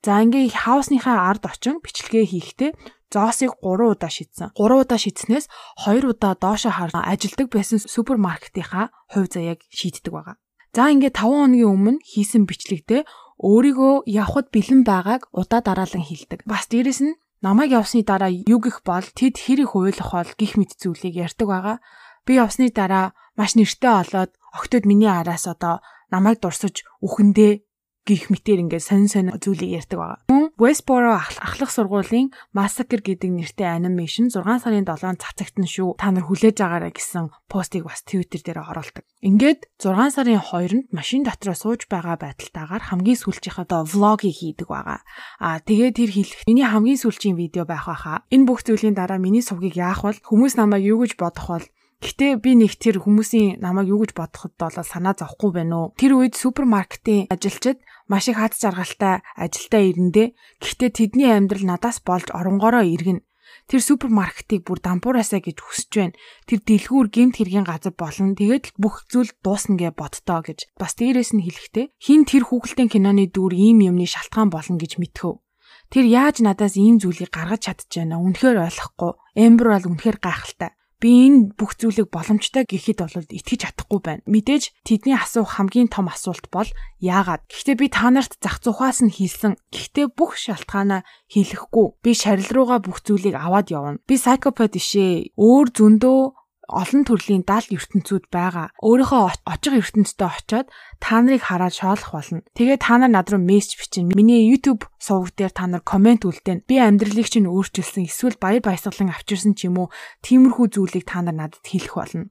[0.05, 2.71] За ингээ хаусныхаа ард очин бичлэгээ хийхдээ
[3.09, 4.53] зоосыг 3 удаа шидсэн.
[4.53, 5.49] 3 удаа шидснээс
[5.89, 10.37] 2 удаа доошоо харж ажилдаг байсан супермаркетынхаа хувь заяаг шийддэг байгаа.
[10.77, 13.09] За ингээд 5 хоногийн өмнө хийсэн бичлэгтээ
[13.41, 16.45] өөрийгөө явхад бэлэн байгааг удаа дараалан хэлдэг.
[16.45, 20.75] Бас дээрэс нь намайг явсны дараа юу гэх бол тэд хэрэг хуйлах бол гих мэд
[20.75, 21.77] зүйлийг ярьдаг байгаа.
[22.25, 25.79] Би явсны дараа маш нэртэй олоод октод миний араас одоо
[26.11, 27.68] намайг дурсаж үхэндээ
[28.07, 30.19] гих мэтэр ингээд сонин сонин зүйлийг ярьдаг байгаа.
[30.29, 35.95] Мөн Westboro ахлах сургуулийн Massacre гэдэг нэртэй анимашн 6 сарын 7-нд цацагтан шүү.
[35.95, 39.07] Та нар хүлээж агаарай гэсэн постыг бас Twitter дээр оруулдаг.
[39.23, 44.99] Ингээд 6 сарын 2-нд машин дотроо сууж байгаа байдалтайгаар хамгийн сүүлчийнхээ влогийг хийдэг байгаа.
[45.39, 48.27] Аа тэгээд тэр хэлэх миний хамгийн сүүлчийн видео байх байхаа.
[48.27, 50.19] Энэ бүх зүйлийн дараа миний сувгийг яах вэ?
[50.27, 51.65] Хүмүүс намайг юу гэж бодох бол
[51.99, 55.93] Гэтэ би нэг тэр хүмүүсийн намайг юу гэж бодоход бол санаа зовхгүй байна уу.
[55.99, 60.27] Тэр үед супермаркетын ажилчид маш их хад жаргалтай ажилдаа ирэндээ
[60.63, 63.19] гэхдээ тэдний амьдрал надаас болж оронгороо иргэн.
[63.67, 66.15] Тэр супермаркетыг бүр дампуураасаа гэж хүсэж байна.
[66.47, 68.31] Тэр дэлгүүр гемт хэргийн газар болно.
[68.31, 70.71] Тэгээд л бүх зүйл дуусна гэ бодтоо гэж.
[70.79, 75.43] Бас дээрээс нь хэлэхдээ хин тэр хүүхэлдэйн киноны дүр ийм юмны шалтгаан болно гэж мэдхөв.
[75.91, 78.15] Тэр яаж надаас ийм зүйлийг гаргаж чадчихэв вэ?
[78.15, 79.11] Үнэхээр ойлгохгүй.
[79.35, 84.23] Эмбер бол үнэхээр гайхалтай би энэ бүх зүйлийг боломжтой гэхэд бол итгэж чадахгүй байна.
[84.27, 86.67] Мэдээж тэдний асуух хамгийн том асуулт бол
[86.99, 87.47] яагаад?
[87.47, 89.55] Гэхдээ би та нарт зах зугаас нь хэлсэн.
[89.71, 91.87] Гэхдээ бүх шалтгаанаа хэлэхгүй.
[92.03, 94.03] Би шарил руугаа бүх зүйлийг аваад явна.
[94.03, 95.35] Би psychopath бишээ.
[95.39, 96.38] Өөр зөндөө
[96.69, 98.69] олон төрлийн 70 ертөнцүүд байгаа.
[98.79, 100.67] Өөрийнхөө очих ертөнцтэй очиод
[101.01, 102.45] та нарыг хараад шоолох болно.
[102.53, 104.13] Тэгээ та нар над руу мессеж бичнэ.
[104.13, 106.69] Миний YouTube суваг дээр та нар комент үлдээн.
[106.69, 111.35] Би амьдралыг чинь өөрчилсөн, эсвэл баяр баясгалан авчирсан ч юм уу, тиймэрхүү зүйлийг та нар
[111.35, 112.29] надад хэлэх болно.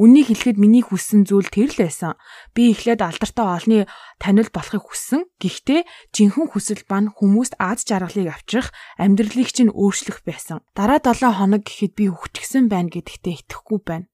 [0.00, 2.18] Үннийг хэлэхэд миний хүссэн зүйл тэр л байсан.
[2.52, 3.78] Би эхлээд алдартай олны
[4.18, 5.28] танил болохыг хүссэн.
[5.38, 5.80] Гэхдээ
[6.12, 10.64] жинхэнэ хүсэл бань хүмүүст аз жаргалыг авчрах, амьдралыг чинь өөрчлөх байсан.
[10.72, 14.06] Дараа 7 хоног гэхэд би хөвчгсөн байна гэдэгтээ итгэхгүй байна.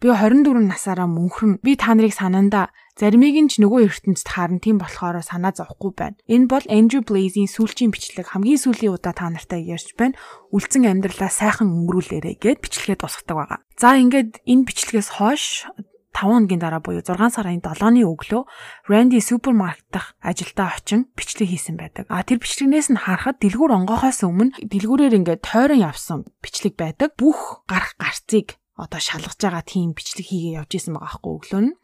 [0.00, 1.60] Би 24 насаараа мөнхрөн.
[1.60, 6.16] Би та нарыг санаандаа заримыг нь ч нөгөө ертөнцид харан тийм болохоор санаа зовхгүй байна.
[6.24, 10.16] Энэ бол Andrew Blaze-ийн сүүлчийн бичлэг хамгийн сүүлийн удаа та нартай ярьж байна.
[10.56, 13.60] Үлдсэн амьдралаа сайхан өнгөрүүлээрэй гэд бичлэгээ дуусгадаг байгаа.
[13.76, 15.68] За ингээд энэ бичлэгээс хойш
[16.16, 18.42] 5 хоногийн дараа буюу 6 сарын 7-ны өглөө
[18.88, 22.08] Randy супермаркет дах ажилдаа очин бичлэг хийсэн байдаг.
[22.08, 27.14] А тэр бичлэгнээс нь харахад дэлгүүр онгохоос өмнө дэлгүүрээр ингээд тойрон явсан бичлэг байдаг.
[27.16, 31.76] Бүх гарах гарцыг одоо шалгаж байгаа тийм бичлэг хийгээ явж исэн байгаа аахгүй өглөө нь.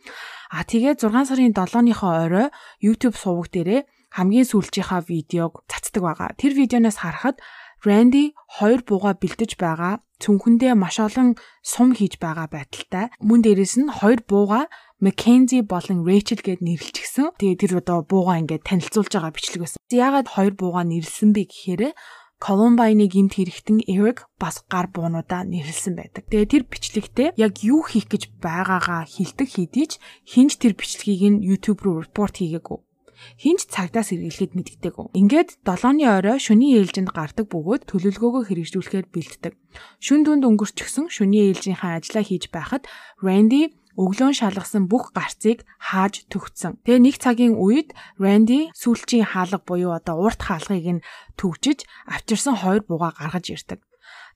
[0.50, 2.48] А тэгээ 6 сарын 7-ныхоо орой
[2.80, 6.28] YouTube суваг дээрээ хамгийн сүүлчийнхаа видеог цацдаг байгаа.
[6.40, 7.36] Тэр видеоноос харахад
[7.84, 13.12] Randy хоёр бууга бэлдэж байгаа цүнхэндээ маш олон сум хийж байгаа байдалтай.
[13.20, 17.36] Мөн дээрэс нь хоёр бууга Mackenzie болон Rachel гэд нэрлэлчихсэн.
[17.36, 19.80] Тэгээ тэр одоо бууга ингээд танилцуулж байгаа бичлэг байсан.
[19.92, 21.82] Яагаад хоёр бууга нэрлсэн бэ гэхээр
[22.36, 26.28] Columbine-ы гимт хэрэгтэн Eric бас гар буунуудаа нэрлсэн байдаг.
[26.28, 29.92] Тэгээ тэр бичлэгтээ яг юу хийх гэж байгаагаа хилдэг хэдий ч
[30.28, 32.78] хинж тэр бичлэгийг нь YouTube руу репорт хийгээгүй
[33.40, 35.16] хинч цагдаас эргэлгээд мэддэггүй.
[35.16, 39.54] Ингээд 7-ны орой шөний ээлжинд гардаг бөгөөд төлөвлөгөөгөө хэрэгжүүлэхээр бэлддэг.
[40.04, 42.84] Шүн дүнд өнгөрчихсөн шөний ээлжийнхаа ажлаа хийж байхад
[43.24, 46.78] Randy өглөөн шалгасан бүх гарцыг хааж төгцсөн.
[46.84, 51.04] Тэгээ нэг цагийн үед Randy сүүлчийн хаалга буюу одоо урт хаалгыг нь
[51.40, 53.80] төгжиж авчирсан хоёр бууга гаргаж ирдэг.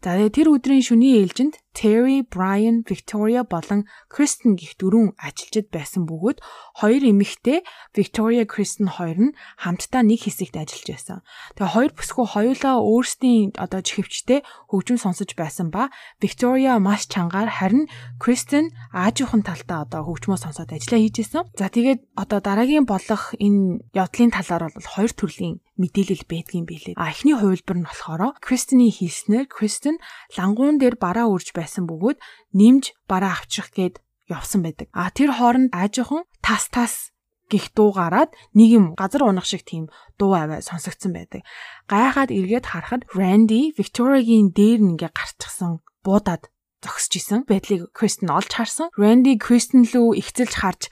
[0.00, 6.04] За тэгээ тэр өдрийн шөнийн ээлжинд Terry, Brian, Victoria болон Kristen гих дөрвөн ажилчид байсан
[6.04, 6.38] бөгөөд
[6.82, 7.62] хоёр эмэгтэй
[7.94, 11.18] Victoria, Kristen хоёр нь хамтдаа нэг хэсэгт ажиллаж байсан.
[11.54, 17.86] Тэгээ хоёр бүсгүй хоёулаа өөрсдийн одоо чихвчтэй хөгжим сонсож байсан ба Victoria маш чангаар харин
[18.18, 21.46] Kristen аажуухан талтаа одоо хөгжмөө сонсоод ажиллаа хийж исэн.
[21.54, 26.94] За тэгээд одоо дараагийн болох энэ явдлын талаар бол хоёр төрлийн мэдээлэл байдгийн билээ.
[27.00, 29.96] А эхний хувилбар нь болохоор Кристины хэлснээр Кристин
[30.36, 32.18] лангуун дээр бараа үрж байсан бөгөөд
[32.56, 34.00] нэмж бараа авчрах гээд
[34.32, 34.88] явсан байдаг.
[34.96, 37.12] А тэр хооронд аажихан тас тас
[37.50, 41.42] гих дуу гараад нэг юм газар унах шиг тийм дуу аваа сонсогдсон байдаг.
[41.90, 46.48] Гайхаад эргээд харахад Randy Victoria-гийн дээр ингээ гарчихсан буудаад
[46.80, 48.88] зогсож исэн байдлыг Кристен олж харсан.
[48.94, 50.82] Randy Кристен лөө ихцэлж харж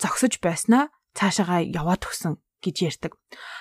[0.00, 3.12] зогсож байснаа цаашаага яваад өгсөн гэж ярьдаг.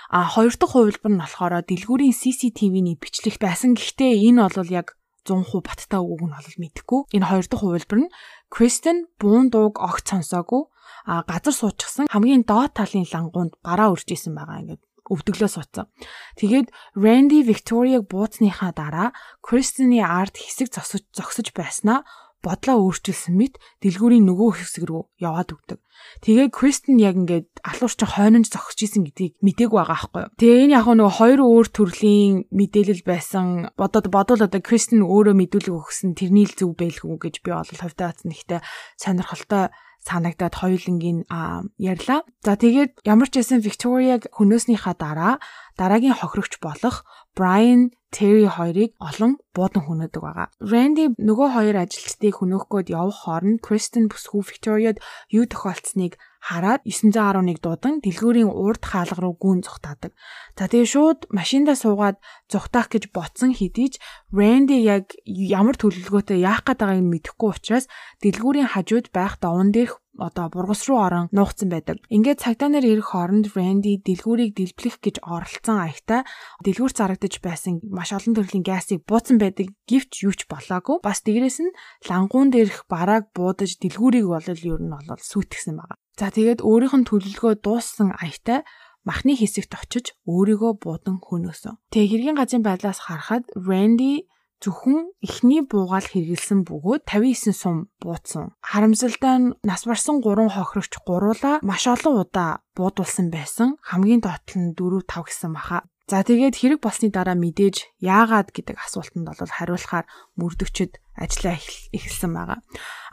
[0.10, 3.76] А хоёр дахь хувилбар нь болохоор дэлгүүрийн CCTV-ний бичлэг байсан.
[3.76, 7.02] Гэхдээ энэ бол яг 100% баттай үгүйг нь бол мэдэхгүй.
[7.16, 8.14] Энэ хоёр дахь хувилбар нь
[8.50, 10.64] Кристен буун дууг огт сонсоогүй
[11.06, 14.82] а газар суучихсан хамгийн доод талын лангуунд гараа өрж исэн байгаа ингээд
[15.12, 15.92] өвдөглөө суудсан.
[16.40, 19.10] Тэгээд Randy Victoria-г бууцныхаа дараа
[19.44, 22.08] Кристины арт хэсэг зогсож зогсож байснаа
[22.42, 25.80] бодлоо өөрчилсөн мэт дэлгүүрийн нөгөө хэсэг рүү яваад өгдөг.
[26.26, 30.34] Тэгээ Кристен яг ингээд алуурч хойнонд зогсож исэн гэдгийг мдээгүй байгаа аахгүй юу.
[30.42, 33.46] Тэгээ энэ яг нөгөө хоёр өөр төрлийн мэдээлэл байсан.
[33.78, 38.18] Бодоод бодвол одоо Кристен өөрөө мэдүүлэг өгсөн тэрний л зөв байлгүй гэж би бол хувьдаа
[38.26, 38.66] нэгтээ
[38.98, 39.70] сонирхолтой
[40.02, 41.30] санагдаад хоёулангийн
[41.78, 42.26] ярьлаа.
[42.42, 45.38] За тэгээд ямар ч байсан Викторияг хөнөөснийхаа дараа
[45.78, 47.06] дараагийн хохирогч болох
[47.38, 50.48] Brian Terry хоёрыг олон буудан хөнөөдөг байгаа.
[50.60, 55.00] Randy нөгөө хоёр ажилчдыг хөнөөх гээд явах хооронд Kristen бүсгүй Victoria-д
[55.32, 60.12] юу тохиолдсныг хараад 911 дуудан дэлгүүрийн урд хаалга руу гүн зүхтаадаг.
[60.58, 62.18] За тэгээ шууд машиндаа суугаад
[62.50, 64.02] зүхтаах гэж ботсон хэдий ч
[64.34, 67.86] Randy яг ямар төлөвлөгөөтэй яах гээд байгааг нь мэдэхгүй учраас
[68.26, 71.98] дэлгүүрийн хажууд байх даван дээрх одоо бургас руу орон нуугдсан байдаг.
[72.10, 76.22] Ингээд цагдаа нар ирэх хооронд Randy дэлгүүрийг дэлбэлэх гэж оролцсон аягтай
[76.66, 80.98] дэлгүүр зарагдаж байсан маш олон төрлийн газыг бууцсан байдаг гівч юуч болоогүй.
[81.06, 81.76] Бас дээрээс нь
[82.10, 86.02] лангуун дээрх барааг буудаж дэлгүүрийг бол ер нь бол сүйтгэсэн байгаа.
[86.18, 88.66] За тэгээд өөрийнх нь төлөвлөгөө дууссан аягтай
[89.06, 91.78] махны хэсэгт очиж өөрийгөө буудан хөнөөсөн.
[91.94, 94.26] Тэгээ хэргийн газрын байдлаас харахад Randy
[94.62, 98.54] зөвхөн эхний буугаал хэрэгэлсэн бөгөөд 59 сум буудсан.
[98.62, 103.82] Харамсалтай нь нас барсан 3 хохирогч гуруула маш олон удаа буудулсан байсан.
[103.82, 105.82] Хамгийн доотлол нь 4 5 гэсэн баха.
[106.12, 110.04] За тэгээд хэрэг болсны дараа мэдээж яагаад гэдэг асуултанд бол хариулахаар
[110.36, 111.56] мөрдөгчд ажиллаа
[111.96, 112.60] эхэлсэн байгаа.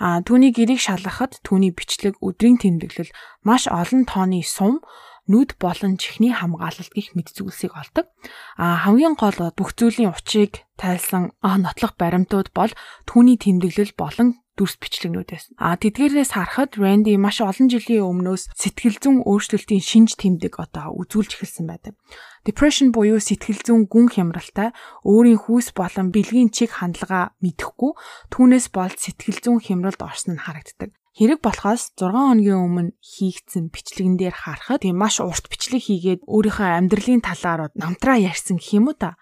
[0.03, 3.15] А түүнийг эрийг шалгахад түүний бичлэг өдрийн тэмдэглэл
[3.47, 4.83] маш олон тооны сум
[5.29, 8.09] нүд болон чихний хамгаалалт гих мэд зүйлсийг олдог.
[8.57, 12.73] А хамгийн гол бүх зүйлийн учрыг тайлсан нотлох баримтууд бол
[13.05, 15.55] түүний тэмдэглэл болон дүрс бичлэгнүүдээс.
[15.63, 21.39] А тэдгээрээс харахад Randy маш олон жилийн өмнөөс сэтгэл зүйн өөрчлөлтийн шинж тэмдэг одоо үзүүлж
[21.39, 21.95] эхэлсэн байдаг.
[22.43, 24.75] Depression буюу сэтгэл зүйн гүн хямралтай
[25.07, 27.93] өөрийн хүүс болон бэлгийн чиг хандлага мэдэхгүй
[28.35, 30.91] түүнээс болж сэтгэл зүйн хямралд орсон нь харагддаг.
[31.19, 36.71] Хэрэг болохоос 6 хоногийн өмнө хийгдсэн бичлэгэн дээр харахад тийм маш урт бичлэг хийгээд өөрийнхөө
[36.79, 39.19] амьдралын талаар намтраа ярьсан гэх юм уу та?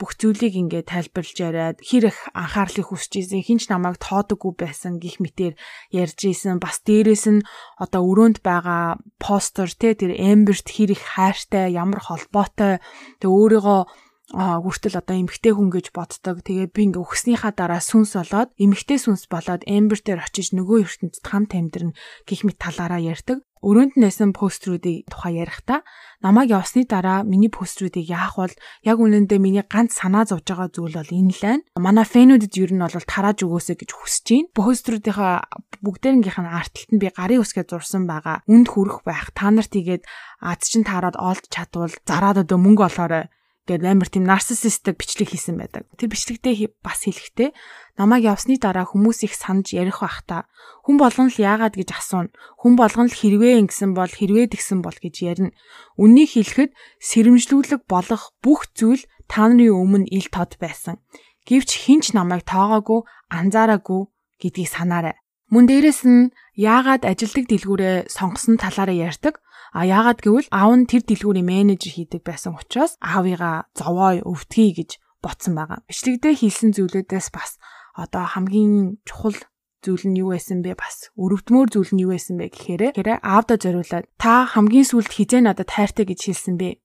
[0.00, 5.20] Бүх зүйлийг ингээд тайлбарлаж яриад хэр их анхаарлыг хүсэж ийсэн хинч намайг тоодоггүй байсан гих
[5.20, 5.52] мэтэр
[5.92, 7.44] ярьж ийсэн бас дээрэс нь
[7.76, 12.80] одоо өрөөнд байгаа постэр те тэр эмберт хэр их хайртай ямар холбоотой
[13.20, 13.80] тэг өөрийгөө
[14.32, 16.40] хүртэл одоо эмгтэй хүн гэж боддог.
[16.40, 21.24] Тэгээ би ингээ өгснийхаа дараа сүнс болоод эмгтэй сүнс болоод эмбер дээр очиж нөгөө ертөнцид
[21.28, 21.92] хамт амьдрын
[22.24, 23.44] гих мэт талаараа ярьдаг.
[23.64, 25.84] Өрөөнд нэсэн поструудыг тухай ярихдаа
[26.20, 30.96] намайг явсны дараа миний поструудыг яах бол яг үнэндээ миний ганц санаа зовж байгаа зүйл
[31.00, 31.64] бол энэ л байна.
[31.80, 34.52] Манай фэнүүдэд ер нь бол тарааж өгөөсэй гэж хүсэж байна.
[34.52, 35.34] Поструудынхаа
[35.80, 38.44] бүгдээрнгийнх нь артталт нь би гарын үсгээ зурсан байгаа.
[38.44, 39.32] Үнд хүрэх байх.
[39.32, 40.04] Та нарт игээд
[40.44, 43.32] ад чин таарад олж чадвал зараад одоо мөнгө олоорой
[43.64, 45.88] гэдэг амар тийм нарциссистик бичлэг хийсэн байдаг.
[45.96, 47.50] Тэр бичлэгтээ бас хэлэхдээ
[47.96, 50.44] намайг явсны дараа хүмүүс их санаж ярих бах та.
[50.84, 52.32] Хүн болгон л яагаад гэж асууна.
[52.60, 55.56] Хүн болгон л хэрвээ ингэсэн бол хэрвээ тэгсэн бол гэж ярина.
[55.96, 61.00] Үнийг хэлэхэд сэрэмжлүүлэг болох бүх зүйл та нарын өмнө ил тод байсан.
[61.48, 64.02] Гэвч хинч намайг тоогоогүй, анзаараагүй
[64.40, 65.16] гэдгийг санаарай.
[65.52, 69.43] Мөн дээрэс нь яагаад ажилдаг дэлгүүрээ сонгосон талаараа ярьдаг.
[69.74, 75.02] А яагаад гэвэл аав нь тэр дэлгүүрийн менежер хийдэг байсан учраас аавыгаа зовоё өвтгий гэж
[75.18, 75.82] ботсон байгаа.
[75.90, 77.58] Бичлэгдээ хийсэн зүйлүүдээс бас
[77.98, 79.34] одоо хамгийн чухал
[79.82, 83.58] зүйл нь юу байсан бэ бас өрөвдмөр зүйл нь юу байсан бэ гэхээр хэрэг аавда
[83.58, 86.78] зориулаад та хамгийн сүүлд хизээ надад хайртай гэж хэлсэн бэ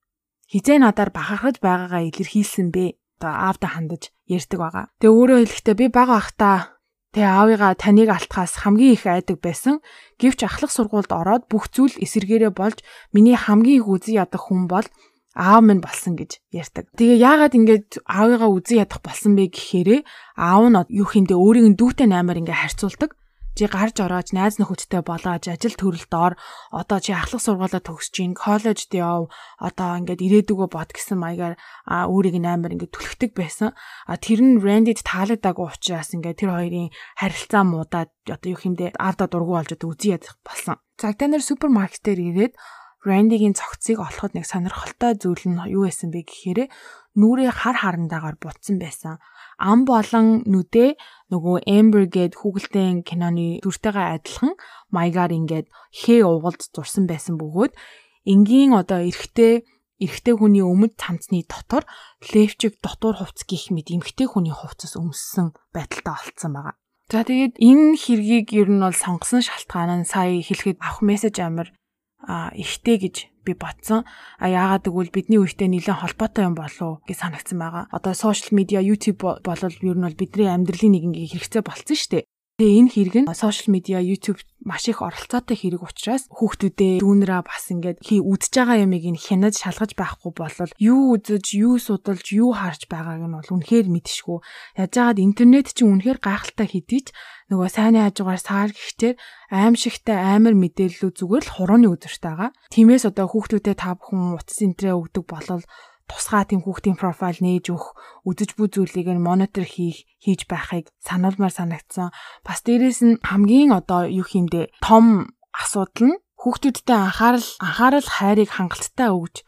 [0.50, 4.84] хизээ надаар бахархаж байгаагаа илэрхийлсэн бэ одоо аавда хандаж ярьдаг байгаа.
[4.98, 6.79] Тэгээ өөрөө хэлэхдээ би бага ахтаа
[7.10, 9.82] Тэгээ аавыгаа таныг алтхаас хамгийн их айдаг байсан.
[10.22, 14.86] Гэвч ахлах сургуульд ороод бүх зүйл эсэргээрээ болж миний хамгийн их үзий ядах хүн бол
[15.34, 16.86] аав минь болсон гэж ярьдаг.
[16.94, 20.00] Тэгээ яагаад ингэж аавыгаа үзий ядах болсон бэ гэхээрээ
[20.38, 23.10] аав нь юу хийндээ өөрийг нь дүүтэй наймаар ингээ харьцуулдаг
[23.56, 26.34] чи гарч ороож найз нөхөдтэй болоож ажил төрөлд ор.
[26.70, 31.54] Одоо чи ахлах сургуулаа төгсөж ин коллежд яв одоо ингээд ирээдүгөө бод гэсэн маягаар
[31.86, 33.74] өөрийг наймаар ингээд түлхдэг байсан.
[34.06, 39.26] А тэр нь Randy-д таалагдаагүй учраас ингээд тэр хоёрын харилцаа муудаад одоо юу хэмдэ авда
[39.26, 40.78] дургу болж одоо үзий ядах болсон.
[41.00, 42.54] Цагтаа нэр супермаркетээр ирээд
[43.00, 46.68] Randy-гийн цогцыг олоход нэг сонирхолтой зүйл нь юу байсан бэ гэхээр
[47.16, 49.16] нүрээ хар харандаагаар бутсан байсан
[49.60, 50.96] ам болон нүдээ
[51.30, 54.52] нөгөө Amber гээд хүүхэлдэйн киноны дүртэйгээ адилхан
[54.90, 57.76] маягаар ингээд хээ угалд зурсан байсан бөгөөд
[58.24, 59.68] энгийн одоо эрэгтэй
[60.00, 61.84] эрэгтэй хүний өмд цамцны дотор
[62.32, 66.74] левчик дотор хувцс гих мэд эмэгтэй хүний хувцас өмссөн байдалтай олцсон байгаа.
[67.10, 71.68] За тэгээд энэ хэргийг ер нь бол сонгосон шалтгаан нь сая хэлэхэд авах мессеж амир
[71.68, 71.79] а
[72.28, 74.04] ихтэй гэж би бодсон.
[74.38, 77.84] А яагаад гэвэл бидний үетэй нэлээд холбоотой юм болов гэж санагдсан байгаа.
[77.90, 82.10] Одоо сошиал медиа, YouTube болол ер нь бол бидний амьдралын нэг ингээ хэрэгцээ болцсон шүү
[82.12, 82.24] дээ.
[82.60, 87.72] Тэгээ энэ хэрэг нь сошиал медиа, YouTube маш их оролцоотой хэрэг учраас хүүхдүүдээ дүүнраа бас
[87.72, 92.52] ингээд хий үдж байгаа ямыг нь хянаж шалгаж байхгүй болол юу үзэж, юу судалж, юу
[92.52, 94.44] харж байгааг нь бол үнэхээр мэдшгүй.
[94.76, 97.16] Яаж яагаад интернет чинь үнэхээр гайхалтай хэдий ч
[97.48, 99.16] нөгөө сайнны хажуугаар саар гихтэр
[99.48, 102.52] аимшигтай амар мэдээллүүд зүгээр л хурууны өдөрт байгаа.
[102.68, 105.64] Тиймээс одоо хүүхдүүдэд та бүхэн утас энтрээ өгдөг болол
[106.10, 107.94] тусгай тийм хүүхдийн профайл нээж өгөх,
[108.26, 112.10] үдэж буй зүйлийг нь монитор хийх, хийж байхыг сануулмаар санагдсан.
[112.42, 119.14] Бас дээрэс нь хамгийн одоо юу хиймдэ том асуудал нь хүүхдүүдтэй анхаарал анхаарал хайрыг хангалттай
[119.14, 119.46] өгж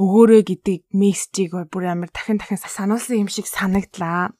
[0.00, 4.32] өгөөрэй гэдэг мессежийг бүр амар дахин дахин сануулсан юм шиг санагдлаа.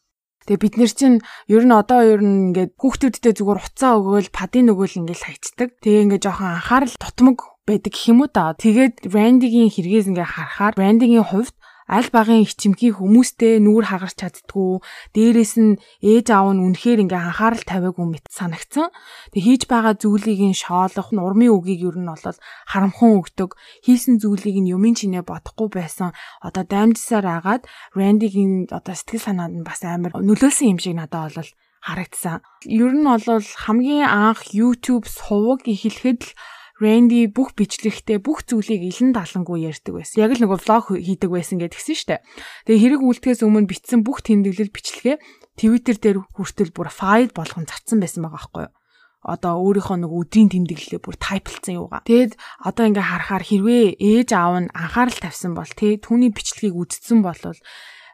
[0.48, 1.18] Тэгээ бид нар чинь
[1.52, 5.68] ер нь одоо ер нь ингээд хүүхдүүдтэй зүгээр уцаа өгөөл, падын өгөөл ингээд хайцдаг.
[5.84, 8.54] Тэгээ ингээд жоохон анхаарал тутмаг байдаг гэх юм уу та.
[8.56, 11.54] Тэгээд брендигийн хэрэгээс ингээ харахаар брендигийн хувьд
[11.90, 14.78] аль багын их чимхий хүмүүстэй нүүр хагарч чаддгүй
[15.10, 18.94] дээрээс нь ээж аав нь үнэхээр ингээ анхаарал тавиагүй мэт санагцсан.
[19.34, 22.38] Тэг хийж байгаа зүйлийг нь шоолох, нурмын үгийг ер нь бол
[22.70, 23.58] харамхан өгдөг.
[23.82, 26.14] Хийсэн зүйлийг нь юмын чинээ бодохгүй байсан.
[26.38, 27.66] Одоо даймжсаар агаад
[27.98, 31.50] Рандигийн одоо сэтгэл санаанд нь бас амар нөлөөсөн юм шиг надад бол
[31.82, 32.38] харагдсан.
[32.70, 33.26] Ер нь бол
[33.66, 36.32] хамгийн анх YouTube сувг эхлэхэд л
[36.80, 40.24] Рэнди бүх бичлэгтээ бүх зүйлийг илэн далангуй ярьдаг байсан.
[40.24, 42.24] Яг л нөгөө влог хийдэг байсан гэдгсэн штэ.
[42.64, 45.16] Тэгээ хэрэг үлдэхээс өмнө бичсэн бүх тэмдэглэл бичлэгээ
[45.60, 48.72] Twitter дээр хүртэл бүр файл болгон зарцсан байсан байгаа байхгүй юу?
[49.20, 52.00] одоо өөрийнхөө нэг өдрийн тэмдэглэлээ бүр тайплцсан юугаа.
[52.08, 57.20] Тэгэд одоо ингээ харахаар хэрвээ ээж аав нь анхаарал тавьсан бол тий түүний бичлэгийг үзсэн
[57.20, 57.36] бол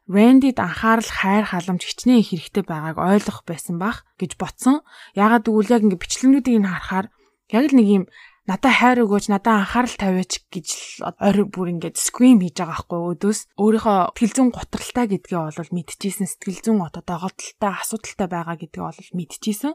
[0.06, 4.86] Рандид анхаарал хайр халамж хичнээн хэрэгтэй байгааг ойлгох байсан бах гэж ботсон.
[5.18, 7.06] Ягаад гэвэл яг ингээ бичлэгнүүдийг нь харахаар
[7.50, 8.04] яг л нэг юм
[8.46, 10.66] надаа хайр өгөөч надаа анхаарал тавиач гэж
[11.02, 15.74] л ойр бүр ингээд скрим хийж байгаа байхгүй өдөөс өөрийнхөө сэтгэл зүйн готралтай гэдгээ бол
[15.74, 16.26] мэдчихсэн.
[16.30, 19.72] Сэтгэл зүйн одоо доголдолтой асуудалтай байгаа гэдгээ бол мэдчихсэн.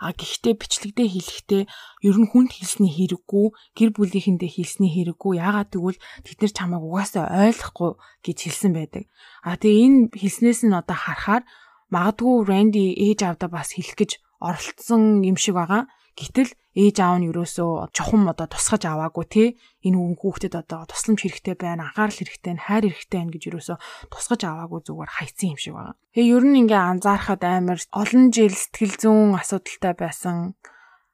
[0.00, 5.32] А гэхдээ бичлэгдээ хэлэхдээ ер нь хүнд хэлсний хэрэггүй гэр бүлийнхэндээ хэлсний хэрэггүй.
[5.44, 7.92] Яагаад гэвэл тэд нар чамайг угаасаа ойлгохгүй
[8.24, 9.04] гэж хэлсэн байдаг.
[9.44, 11.44] А тэгээ энэ хэлснээс нь одоо харахаар
[11.92, 14.10] магадгүй Randy ээж авда бас хэлэх гэж
[14.40, 15.88] оролцсон юм шиг байгаа.
[16.16, 19.44] Гэтэл ээж аав нь юусоо чухам одоо тусгаж аваагүй те
[19.86, 23.78] энэ хүн хүүхдэд одоо тусламж хэрэгтэй байна, анхаарал хэрэгтэй, хайр хэрэгтэй байна гэж юусоо
[24.10, 25.94] тусгаж аваагүй зүгээр хайцсан юм шиг байна.
[26.18, 30.36] Тэгээ ер нь ингээ анзаархад амар олон жил сэтгэл зүүн асуудалтай байсан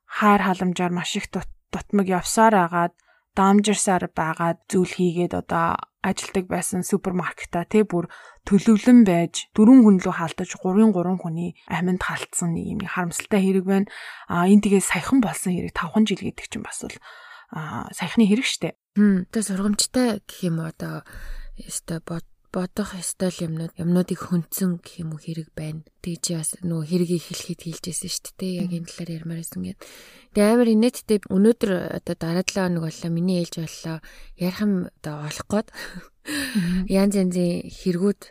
[0.08, 2.94] хайр халамжаар маш их дутмаг явсаар агаад
[3.36, 8.08] дамжирсаар байгаа зүйл хийгээд одоо ажилдаг байсан супермаркета тий бүр
[8.50, 13.86] төлөвлөн байж дөрвөн хүн лөө хаалтаж 3-ын 3 хүний аминд халтсан юм харамсалтай хэрэг байна.
[14.26, 16.98] А энэ тэгээ саяхан болсон хэрэг 5 жил гэдэг чинь бас бол
[17.94, 18.74] саяхны хэрэг штэ.
[18.98, 19.30] Хм.
[19.30, 21.06] Тэгээ сургамжтай гэх юм одоо
[21.54, 22.02] ёстой
[22.50, 25.86] бодох ёстой юмнууд юмнуудыг хөнцөн гэх юм уу хэрэг байна.
[26.02, 28.52] Тэгж бас нөгөө хэргийг хэлэхэд хэлжсэн шүү дээ.
[28.66, 29.78] Яг энэ талаар ярмаар байсан гэд.
[30.34, 31.70] Тэгээ амар инээдтэй өнөөдөр
[32.02, 33.98] одоо дараа 7 хоног боллоо миний ээлж боллоо.
[34.34, 35.68] Ярих юм одоо олох гээд
[36.90, 38.22] янз янзын хэрэгүүд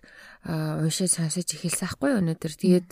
[0.83, 2.53] уншиж сонсож эхэлсэн хгүй өнөөдөр.
[2.59, 2.89] Тэгээд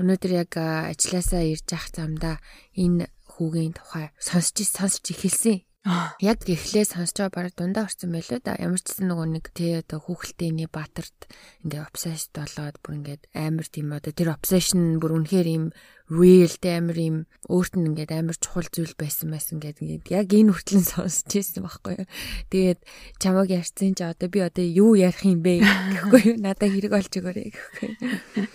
[0.00, 2.36] өнөөдөр яг ажилласаа ирж явах замдаа
[2.72, 5.62] энэ хүүгийн тухай сонсч сонсч эхэлсэн.
[6.24, 8.56] Яг эхлээ сонсож байгаа бараг дундаа орсон байлоо да.
[8.56, 11.28] Ямар ч гэсэн нөгөө нэг тий одоо хүүхэлтэйний баатарт
[11.60, 15.64] ингээ obsessed болоод бүр ингээд амар тийм одоо тэр obsession бүр үнэхээр юм
[16.08, 17.16] real тэ амар юм
[17.52, 21.68] өөрт нь ингээд амар чухал зүйл байсан байсан гэдэг ингээд яг энэ хүртлэн сонсч ирсэн
[21.68, 22.08] байхгүй юу.
[22.48, 22.80] Тэгээд
[23.20, 26.36] чамаг ярьсан чи одоо би одоо юу ярих юм бэ гэхгүй юу.
[26.40, 27.90] Надаа хэрэг олж өгөөрэй гэхгүй.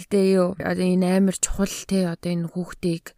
[0.01, 3.13] Гэтэ юу одоо энэ амар чухал тэ одоо энэ хүүхдийг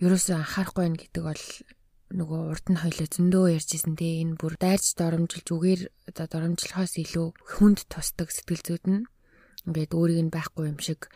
[0.00, 1.44] ерөөсөө анхаарахгүй байх гэдэг бол
[2.12, 5.82] нөгөө урд нь хоёлоо зөндөө ярьжсэн те энэ бүр дайрч доромжилж үгээр
[6.12, 9.02] одоо доромжлохоос илүү хүнд тусдаг сэтгэл зүйд нь
[9.66, 11.06] ингээд өөрийг нь байхгүй юм шиг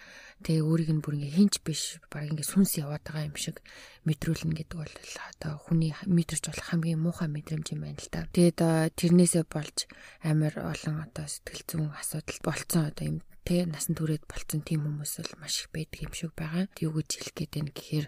[0.46, 3.58] тэгээ өөрийг нь бүр ингээ хинч биш баг ингээ сүнс яваад байгаа юм шиг
[4.06, 4.94] мэдрүүлнэ гэдэг бол
[5.34, 8.30] одоо хүний мэдэрч болох хамгийн муухай мэдрэмж юм байна л да.
[8.30, 8.60] Тэгээд
[8.94, 9.90] тэрнээсээ болж
[10.22, 15.12] амар олон одоо сэтгэл зүйн асуудал болцсон одоо юм тэ насан туршид болцсон тийм хүмүүс
[15.26, 16.70] бол маш их байдаг юм шиг байгаа.
[16.70, 18.06] Тэг юу гэж хэлэх гээд байна гэхээр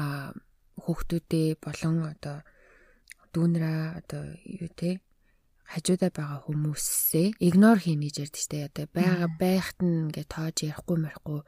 [0.00, 0.32] аа
[0.82, 2.42] хүүхдүүдээ болон одоо
[3.34, 5.02] дүүнраа одоо юу те
[5.64, 8.68] хажуудаа байгаа хүмүүсээ игнор хийнэ гэж ярьдэж штэ.
[8.68, 11.40] Одоо байгаа байхад нь ингээ тоож ярихгүй марихгүй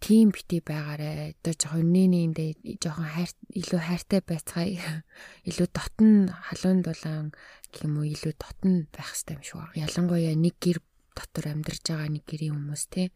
[0.00, 1.36] тим бити байгаарэ.
[1.40, 2.50] Одоо жоохон нэнэндээ
[2.82, 3.30] жоохон хайр
[3.60, 5.04] илүү хайртай байцгаая.
[5.48, 7.28] Илүү дотн халуун дулаан
[7.70, 9.78] гэх юм уу илүү дотн байх хэрэгтэй юм шиг байна.
[9.84, 10.78] Ялангуяа нэг гэр
[11.14, 13.12] дотор амьдарч байгаа нэг гэрийн хүмүүс те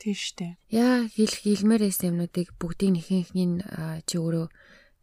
[0.00, 0.56] тийш үү.
[0.70, 3.64] Яа хэлэх хэлмээр байсан юмнуудыг бүгдийг нэхэнхний
[4.08, 4.46] чи өөрөө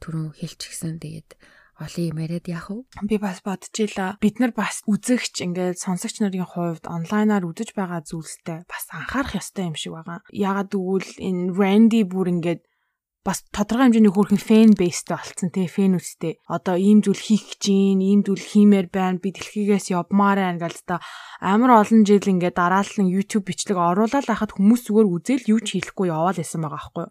[0.02, 1.00] түрүүн хэлчихсэн.
[1.02, 1.30] Тэгээд
[1.82, 2.86] олон юм яриад яах вэ?
[3.10, 8.06] Би бас бодож ила бид нар бас үзэгч ингээд сонсогч нарын хувьд онлайнаар үзэж байгаа
[8.06, 10.22] зүйлстэй бас анхаарах ёстой юм шиг байгаа.
[10.30, 12.62] Ягаад гэвэл энэ Randy бүр ингээд
[13.24, 16.44] бас тодорхой хэмжээний хөрхэн фэн бейстэй болцсон тий фэнүүдтэй.
[16.44, 19.24] Одоо ийм зүйл хийх гэж гин, ийм зүйл хиймээр байна.
[19.24, 21.00] Би дэлхийгээс явмаар байна гэж та
[21.40, 26.12] амар олон жил ингээд дараалан YouTube бичлэг оруулаад байхад хүмүүс зүгээр үзэл юу ч хийхгүй
[26.12, 27.08] яваал байсан байгаа байхгүй.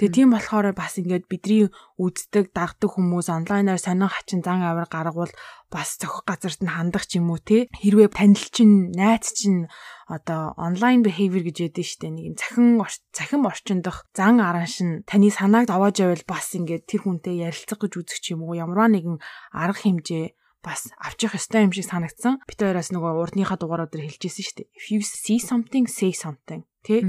[0.00, 1.68] Тэгээ тийм болохоор бас ингээд бидний
[2.00, 5.32] үздэг, дагдаг хүмүүс онлайнаар сонин хачин зан авир гаргавал
[5.72, 9.68] бас зохих газарт нь хандах ч юм уу те хэрвээ танил чинь найз чинь
[10.12, 12.76] одоо онлайн behavior гэж ядэн штэ нэг юм цахин
[13.16, 17.92] цахим орчиндох зан аранш нь таны санааг давааж байвал бас ингээд тэр хүнтэй ярилцах гэж
[17.96, 19.16] үзэх ч юм уу ямарваа нэгэн
[19.56, 22.38] арга хэмжээ бас авчих ёстой юм шиг санагдсан.
[22.46, 24.68] Бид хоёроос нөгөө урдныхаа дугаараа дээр хэлжсэн шүү дээ.
[24.78, 26.62] If you see something, say something.
[26.86, 27.02] Тэ?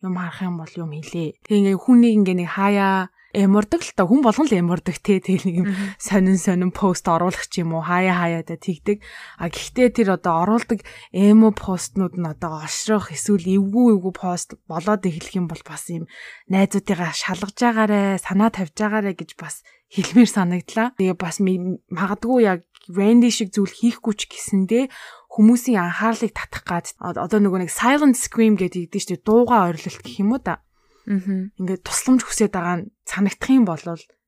[0.00, 1.42] Юм харах юм бол юм хэлээ.
[1.44, 4.02] Тэгээ ингээ хүн нэг ингээ нэг хаяа эмордог л та.
[4.02, 5.22] Хүн болгон л эмордог те.
[5.22, 5.68] Тэгэл нэг юм
[6.02, 8.98] сонин сонин пост оруулах ч юм уу хаяа хаяада тэгдэг.
[9.38, 10.82] А гэхдээ тэр одоо оруулдаг
[11.14, 16.10] эмо постнууд нь одоо олшрох эсвэл эвгүй эвгүй пост болоод эхлэх юм бол бас юм
[16.50, 20.92] найзуудыгаа шалгаж байгаарэ санаа тавьж байгаарэ гэж бас хэлмээр санагдлаа.
[20.98, 24.88] Тэгээ бас магадгүй яг Randy шиг зүйл хийхгүй ч гэсэндээ
[25.28, 30.24] хүмүүсийн анхаарлыг татах гад одоо нөгөө нэг silent scream гэдэг шүү дээ дууга ойрлолт гэх
[30.24, 30.64] юм уу да.
[31.08, 33.80] Ингээд тусламж хүсээд байгаа нь санагдах юм бол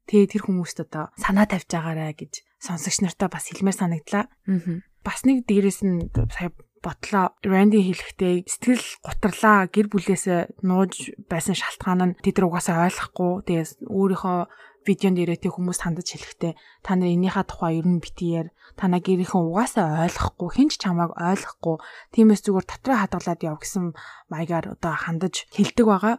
[0.09, 2.33] тэгээ тэр хүмүүст одоо санаа тавьж байгаарэ гэж
[2.65, 4.25] сонсогч нартаа бас хэлмээр санагдлаа.
[4.27, 4.81] Аа.
[5.05, 6.51] Бас нэг дээрэс нь сая
[6.81, 13.85] ботлоо Ранди хэлэхдээ сэтгэл гутрлаа гэр бүлээсээ нууж байсан шалтгаан нь тэд угаасаа ойлгохгүй тэгээ
[13.85, 14.41] өөрийнхөө
[14.89, 18.49] видеонд ирээтэй хүмүүс хандаж хэлэхдээ та нар энийхээ тухай ер нь битгээр
[18.81, 21.77] танаа гэрийнхэн угаасаа ойлгохгүй хинч чамааг ойлгохгүй
[22.17, 23.93] тиймээс зүгээр дотроо хадгалаад яв гэсэн
[24.33, 26.17] маягаар одоо хандаж хэлдэг байгаа.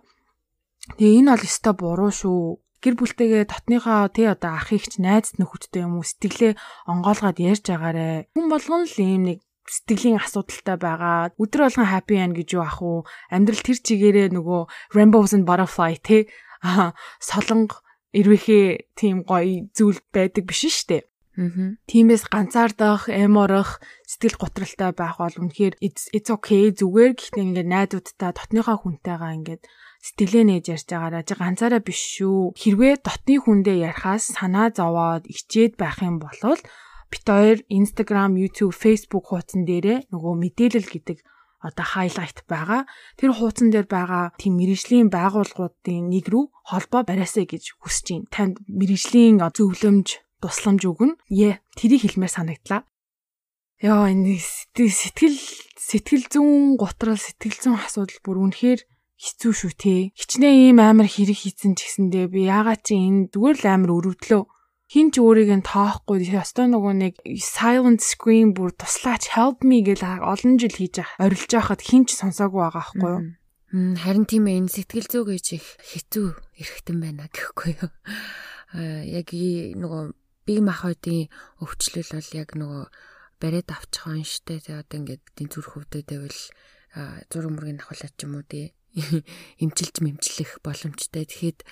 [0.97, 2.41] Тэгээ энэ бол өстой буруу шүү.
[2.81, 6.57] Гэр бүлтэйгээ дотныхоо тий одоо ахыг ч найз нөхөдтэй юм уу сэтгэлээ
[6.89, 8.33] онгоолгоод ярьж агаарэ.
[8.33, 11.29] Хүн болгон л ийм нэг сэтгэлийн асуудалтай байгаа.
[11.37, 13.05] Өдөр болгон happy end гэж юу ах уу?
[13.29, 14.61] Амьдрал тэр чигээрээ нөгөө
[14.97, 16.25] rainbows and butterfly тий
[16.65, 17.85] аа солонго
[18.17, 21.03] ирвэхээ тийм гоё зүйл байдаг биш шүү дээ.
[21.39, 21.79] Аа.
[21.87, 28.77] Тимээс ганцаардах, эморох, сэтгэл готролтой байх бол үнэхээр it's okay зүгээр гэхдээ ингээд найдуудтай дотныхоо
[28.83, 29.63] хүнтэйгээ ингээд
[30.01, 32.57] сэтгэлээ нээж ярьж байгаараа чи ганцаараа биш шүү.
[32.57, 36.57] Хэрвээ дотны хүндээ ярихаас санаа зовоод ичээд байх юм бол
[37.11, 41.17] бит хоёр Instagram, YouTube, Facebook хуудсан дээрээ нөгөө мэдээлэл гэдэг
[41.61, 42.89] одоо хайлайт байгаа.
[43.19, 48.31] Тэр хуудсан дээр байгаа тийм мэрэгжлийн байгууллагуудын нэг рүү холбоо бариасаа гэж хүсэж байна.
[48.33, 50.07] Танд мэрэгжлийн зөвлөмж,
[50.41, 51.19] тусламж өгнө.
[51.29, 52.81] Е, тэрийг хэлмээр санагдлаа.
[53.81, 55.37] Яа энэ сэтгэл
[55.77, 58.81] сэтгэл зүүн гутрал сэтгэл зүүн асуудал бүр үнэхээр
[59.21, 59.95] хэцүү шүү те.
[60.17, 64.43] Хичнээн ийм амар хэрэг хийцэн ч гэсэндээ би яагаад чи энэ зүгээр л амар өрөвдлөө.
[64.91, 70.03] хин ч өөрийг нь тоохгүй ёстой нөгөө нэг silent scream бүр туслаач help me гэж
[70.03, 73.21] олон жил хийж орилж байхад хин ч сонсоогүй байгаа байхгүй юу?
[74.03, 76.27] Харин тийм ээ энэ сэтгэл зүй гэж их хэцүү
[76.59, 77.91] эрхтэн байна гэхгүй юу?
[78.75, 80.01] Аа яг нөгөө
[80.43, 81.31] бие махбодын
[81.63, 82.83] өвчлөл бол яг нөгөө
[83.39, 86.41] бариад авчих он штэ тэгээ одоо ингээд эдийн зүрх хөвдөд байвал
[87.31, 88.75] зураг мөргийн ахуулаад ч юм уу тий
[89.63, 91.25] эмчилж мэмчлэх боломжтой.
[91.25, 91.63] Тэгэхэд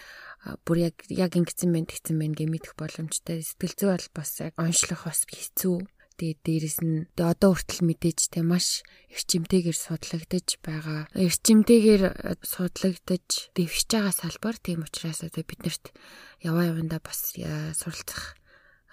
[0.64, 3.44] бүр яг яг ингэсэн байх тэгсэн байх гэ мэдэх боломжтой.
[3.44, 5.84] Сэтгэл зүй бол бас яг онцлох бас хэцүү.
[6.20, 11.08] Тэгээд дээрэс нь одоо хүртэл мэдээж те маш эрчимтэйгээр судлагдаж байгаа.
[11.16, 12.04] Эрчимтэйгээр
[12.44, 15.96] судлагдаж дэвшиж байгаа салбар тийм учраас одоо биднэрт
[16.44, 18.36] яваа явандаа бас суралцах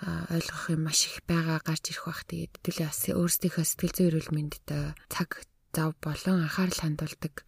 [0.06, 2.22] ойлгох юм маш их байгаа гарч ирэх бах.
[2.30, 4.66] Тэгээд төлөө бас өөрсдийнхөө сэтгэл зүйн эрүүл мэндэд
[5.10, 5.30] цаг
[5.74, 7.42] зав болон анхаарал хандуулдаг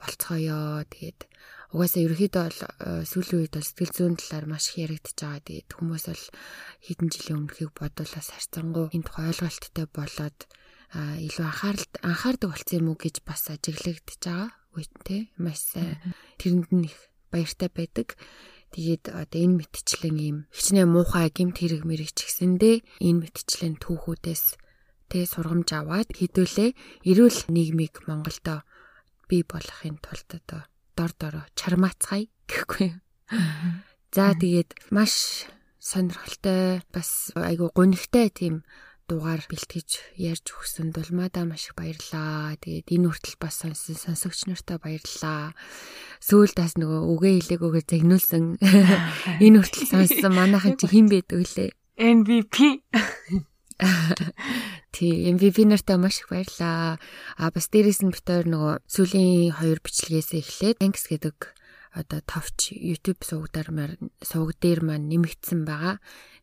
[0.00, 0.82] болцгоё.
[0.88, 1.20] Тэгээд
[1.76, 5.46] угаасаа ерөөхдөө бол э, сүүлийн үед бол сэтгэл зүйн талаар маш их яригдчихэж байгаа.
[5.46, 6.24] Тэгээд хүмүүс бол
[6.88, 10.38] хэдэн жилийн өмнөхийг бодуулаад харьцангуй энэ тухай ойлголттой болоод
[10.90, 14.50] илүү анхаарал анхаардаг болсон юм уу гэж бас ажиглагдчихж байгаа.
[14.74, 15.94] Үгүй маш сайн
[16.42, 16.98] тэрэнд нь их
[17.30, 18.18] баяртай байдаг.
[18.74, 22.76] Тэгээд одоо энэ мэтчлэн ийм хичнээн муухай гимт хэрэг мэрэг ч гэсэндээ
[23.06, 24.44] энэ мэтчлэн түүхүүдээс
[25.10, 26.70] тэ сургамж аваад хэдүүлээ
[27.10, 28.62] эрүүл нийгмийг Монголдо
[29.30, 30.66] бий болохын тулд одоо
[30.98, 32.98] дор дороо чармаацгаая гэхгүй.
[34.10, 35.46] За тэгээд маш
[35.78, 38.66] сонирхолтой бас айгу гонигтай тийм
[39.10, 42.54] дугаар бэлтгэж ярьж өгсөнд бол мада маш их баярлаа.
[42.62, 45.54] Тэгээд энэ хүртэл бас сонсон сонсогч нартай баярлаа.
[46.22, 48.44] Сүүлд бас нөгөө үгээ хэлээгүйгээр загнуулсан
[49.46, 51.70] энэ хүртэл сонссон манайхан чи хэн бэ дөлөө?
[51.98, 52.56] MVP
[54.94, 56.98] Тий, MVP нартай маш их баярлаа.
[57.38, 61.59] А бас дээрээс нь битээр нөгөө сүүлийн хоёр бичлэгээс эхлээд Thanks гэдэг
[61.94, 65.98] одоо товч YouTube сувгдаар сувг дээр маань нэмэгдсэн байгаа.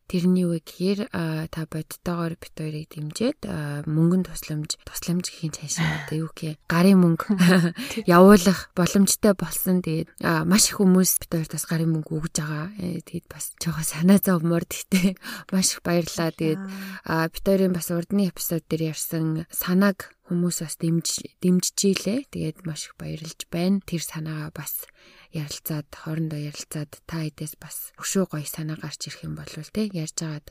[0.08, 1.12] Тэрний юу гэхээр
[1.52, 3.44] та бодтойгоор бит хоёрыг дэмжиж
[3.84, 7.28] мөнгөнд тусламж тусламж гэхийн цаашаа одоо юу гэх гарын мөнгө
[8.08, 9.84] явуулах боломжтой болсон.
[9.84, 10.16] Тэгээд
[10.48, 12.72] маш их хүмүүс бит хоёрт бас гарын мөнгө өгж байгаа.
[12.80, 15.12] Э, тэгээд бас жоохон санаа зовмоор тэгтээ
[15.52, 16.32] маш их баярлаа.
[16.32, 16.62] Тэгээд
[17.04, 22.32] бит хоёрын бас урдны эпизод дээр ярьсан санааг хүмүүс бас дэмж дэмжиж ийлээ.
[22.32, 23.84] Тэгээд маш их баярлж байна.
[23.84, 24.88] Тэр санаагаа бас
[25.32, 30.18] ярилцаад хоорондоо ярилцаад та эдээс бас өшөө гоё санаа гарч ирэх юм бол те ярьж
[30.24, 30.46] агаад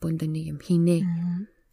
[0.00, 0.96] бүндө нэг юм хийнэ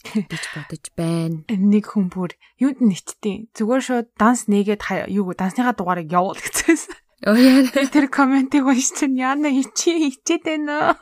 [0.01, 1.45] гэж бодож байна.
[1.47, 3.53] Нэг хүн бүр юунд нэчтээ.
[3.53, 4.82] Зүгээр шууд данс нэгээд
[5.14, 6.97] юу дансныхаа дугаарыг явуул гэжсэн.
[7.30, 7.70] Оо яа.
[7.70, 9.14] Тэр комментиг уншчихсан.
[9.14, 10.97] Яна хичээ хичээд байна.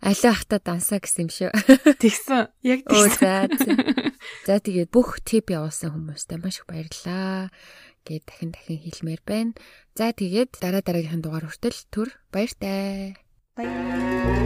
[0.00, 1.50] Алиа хата дансаа гэсэн юм шүү.
[2.00, 2.52] Тэгсэн.
[2.64, 3.48] Яг тэгсэн.
[4.44, 7.48] За тэгээд бүх тип явуулсан хүмүүстээ маш их баярлалаа
[8.06, 9.52] гэд дахин дахин хэлмээр байна.
[9.98, 13.16] За тэгээд дараа дараагийнхын дугаар хүртэл түр баяртай.
[13.56, 14.40] Баяр.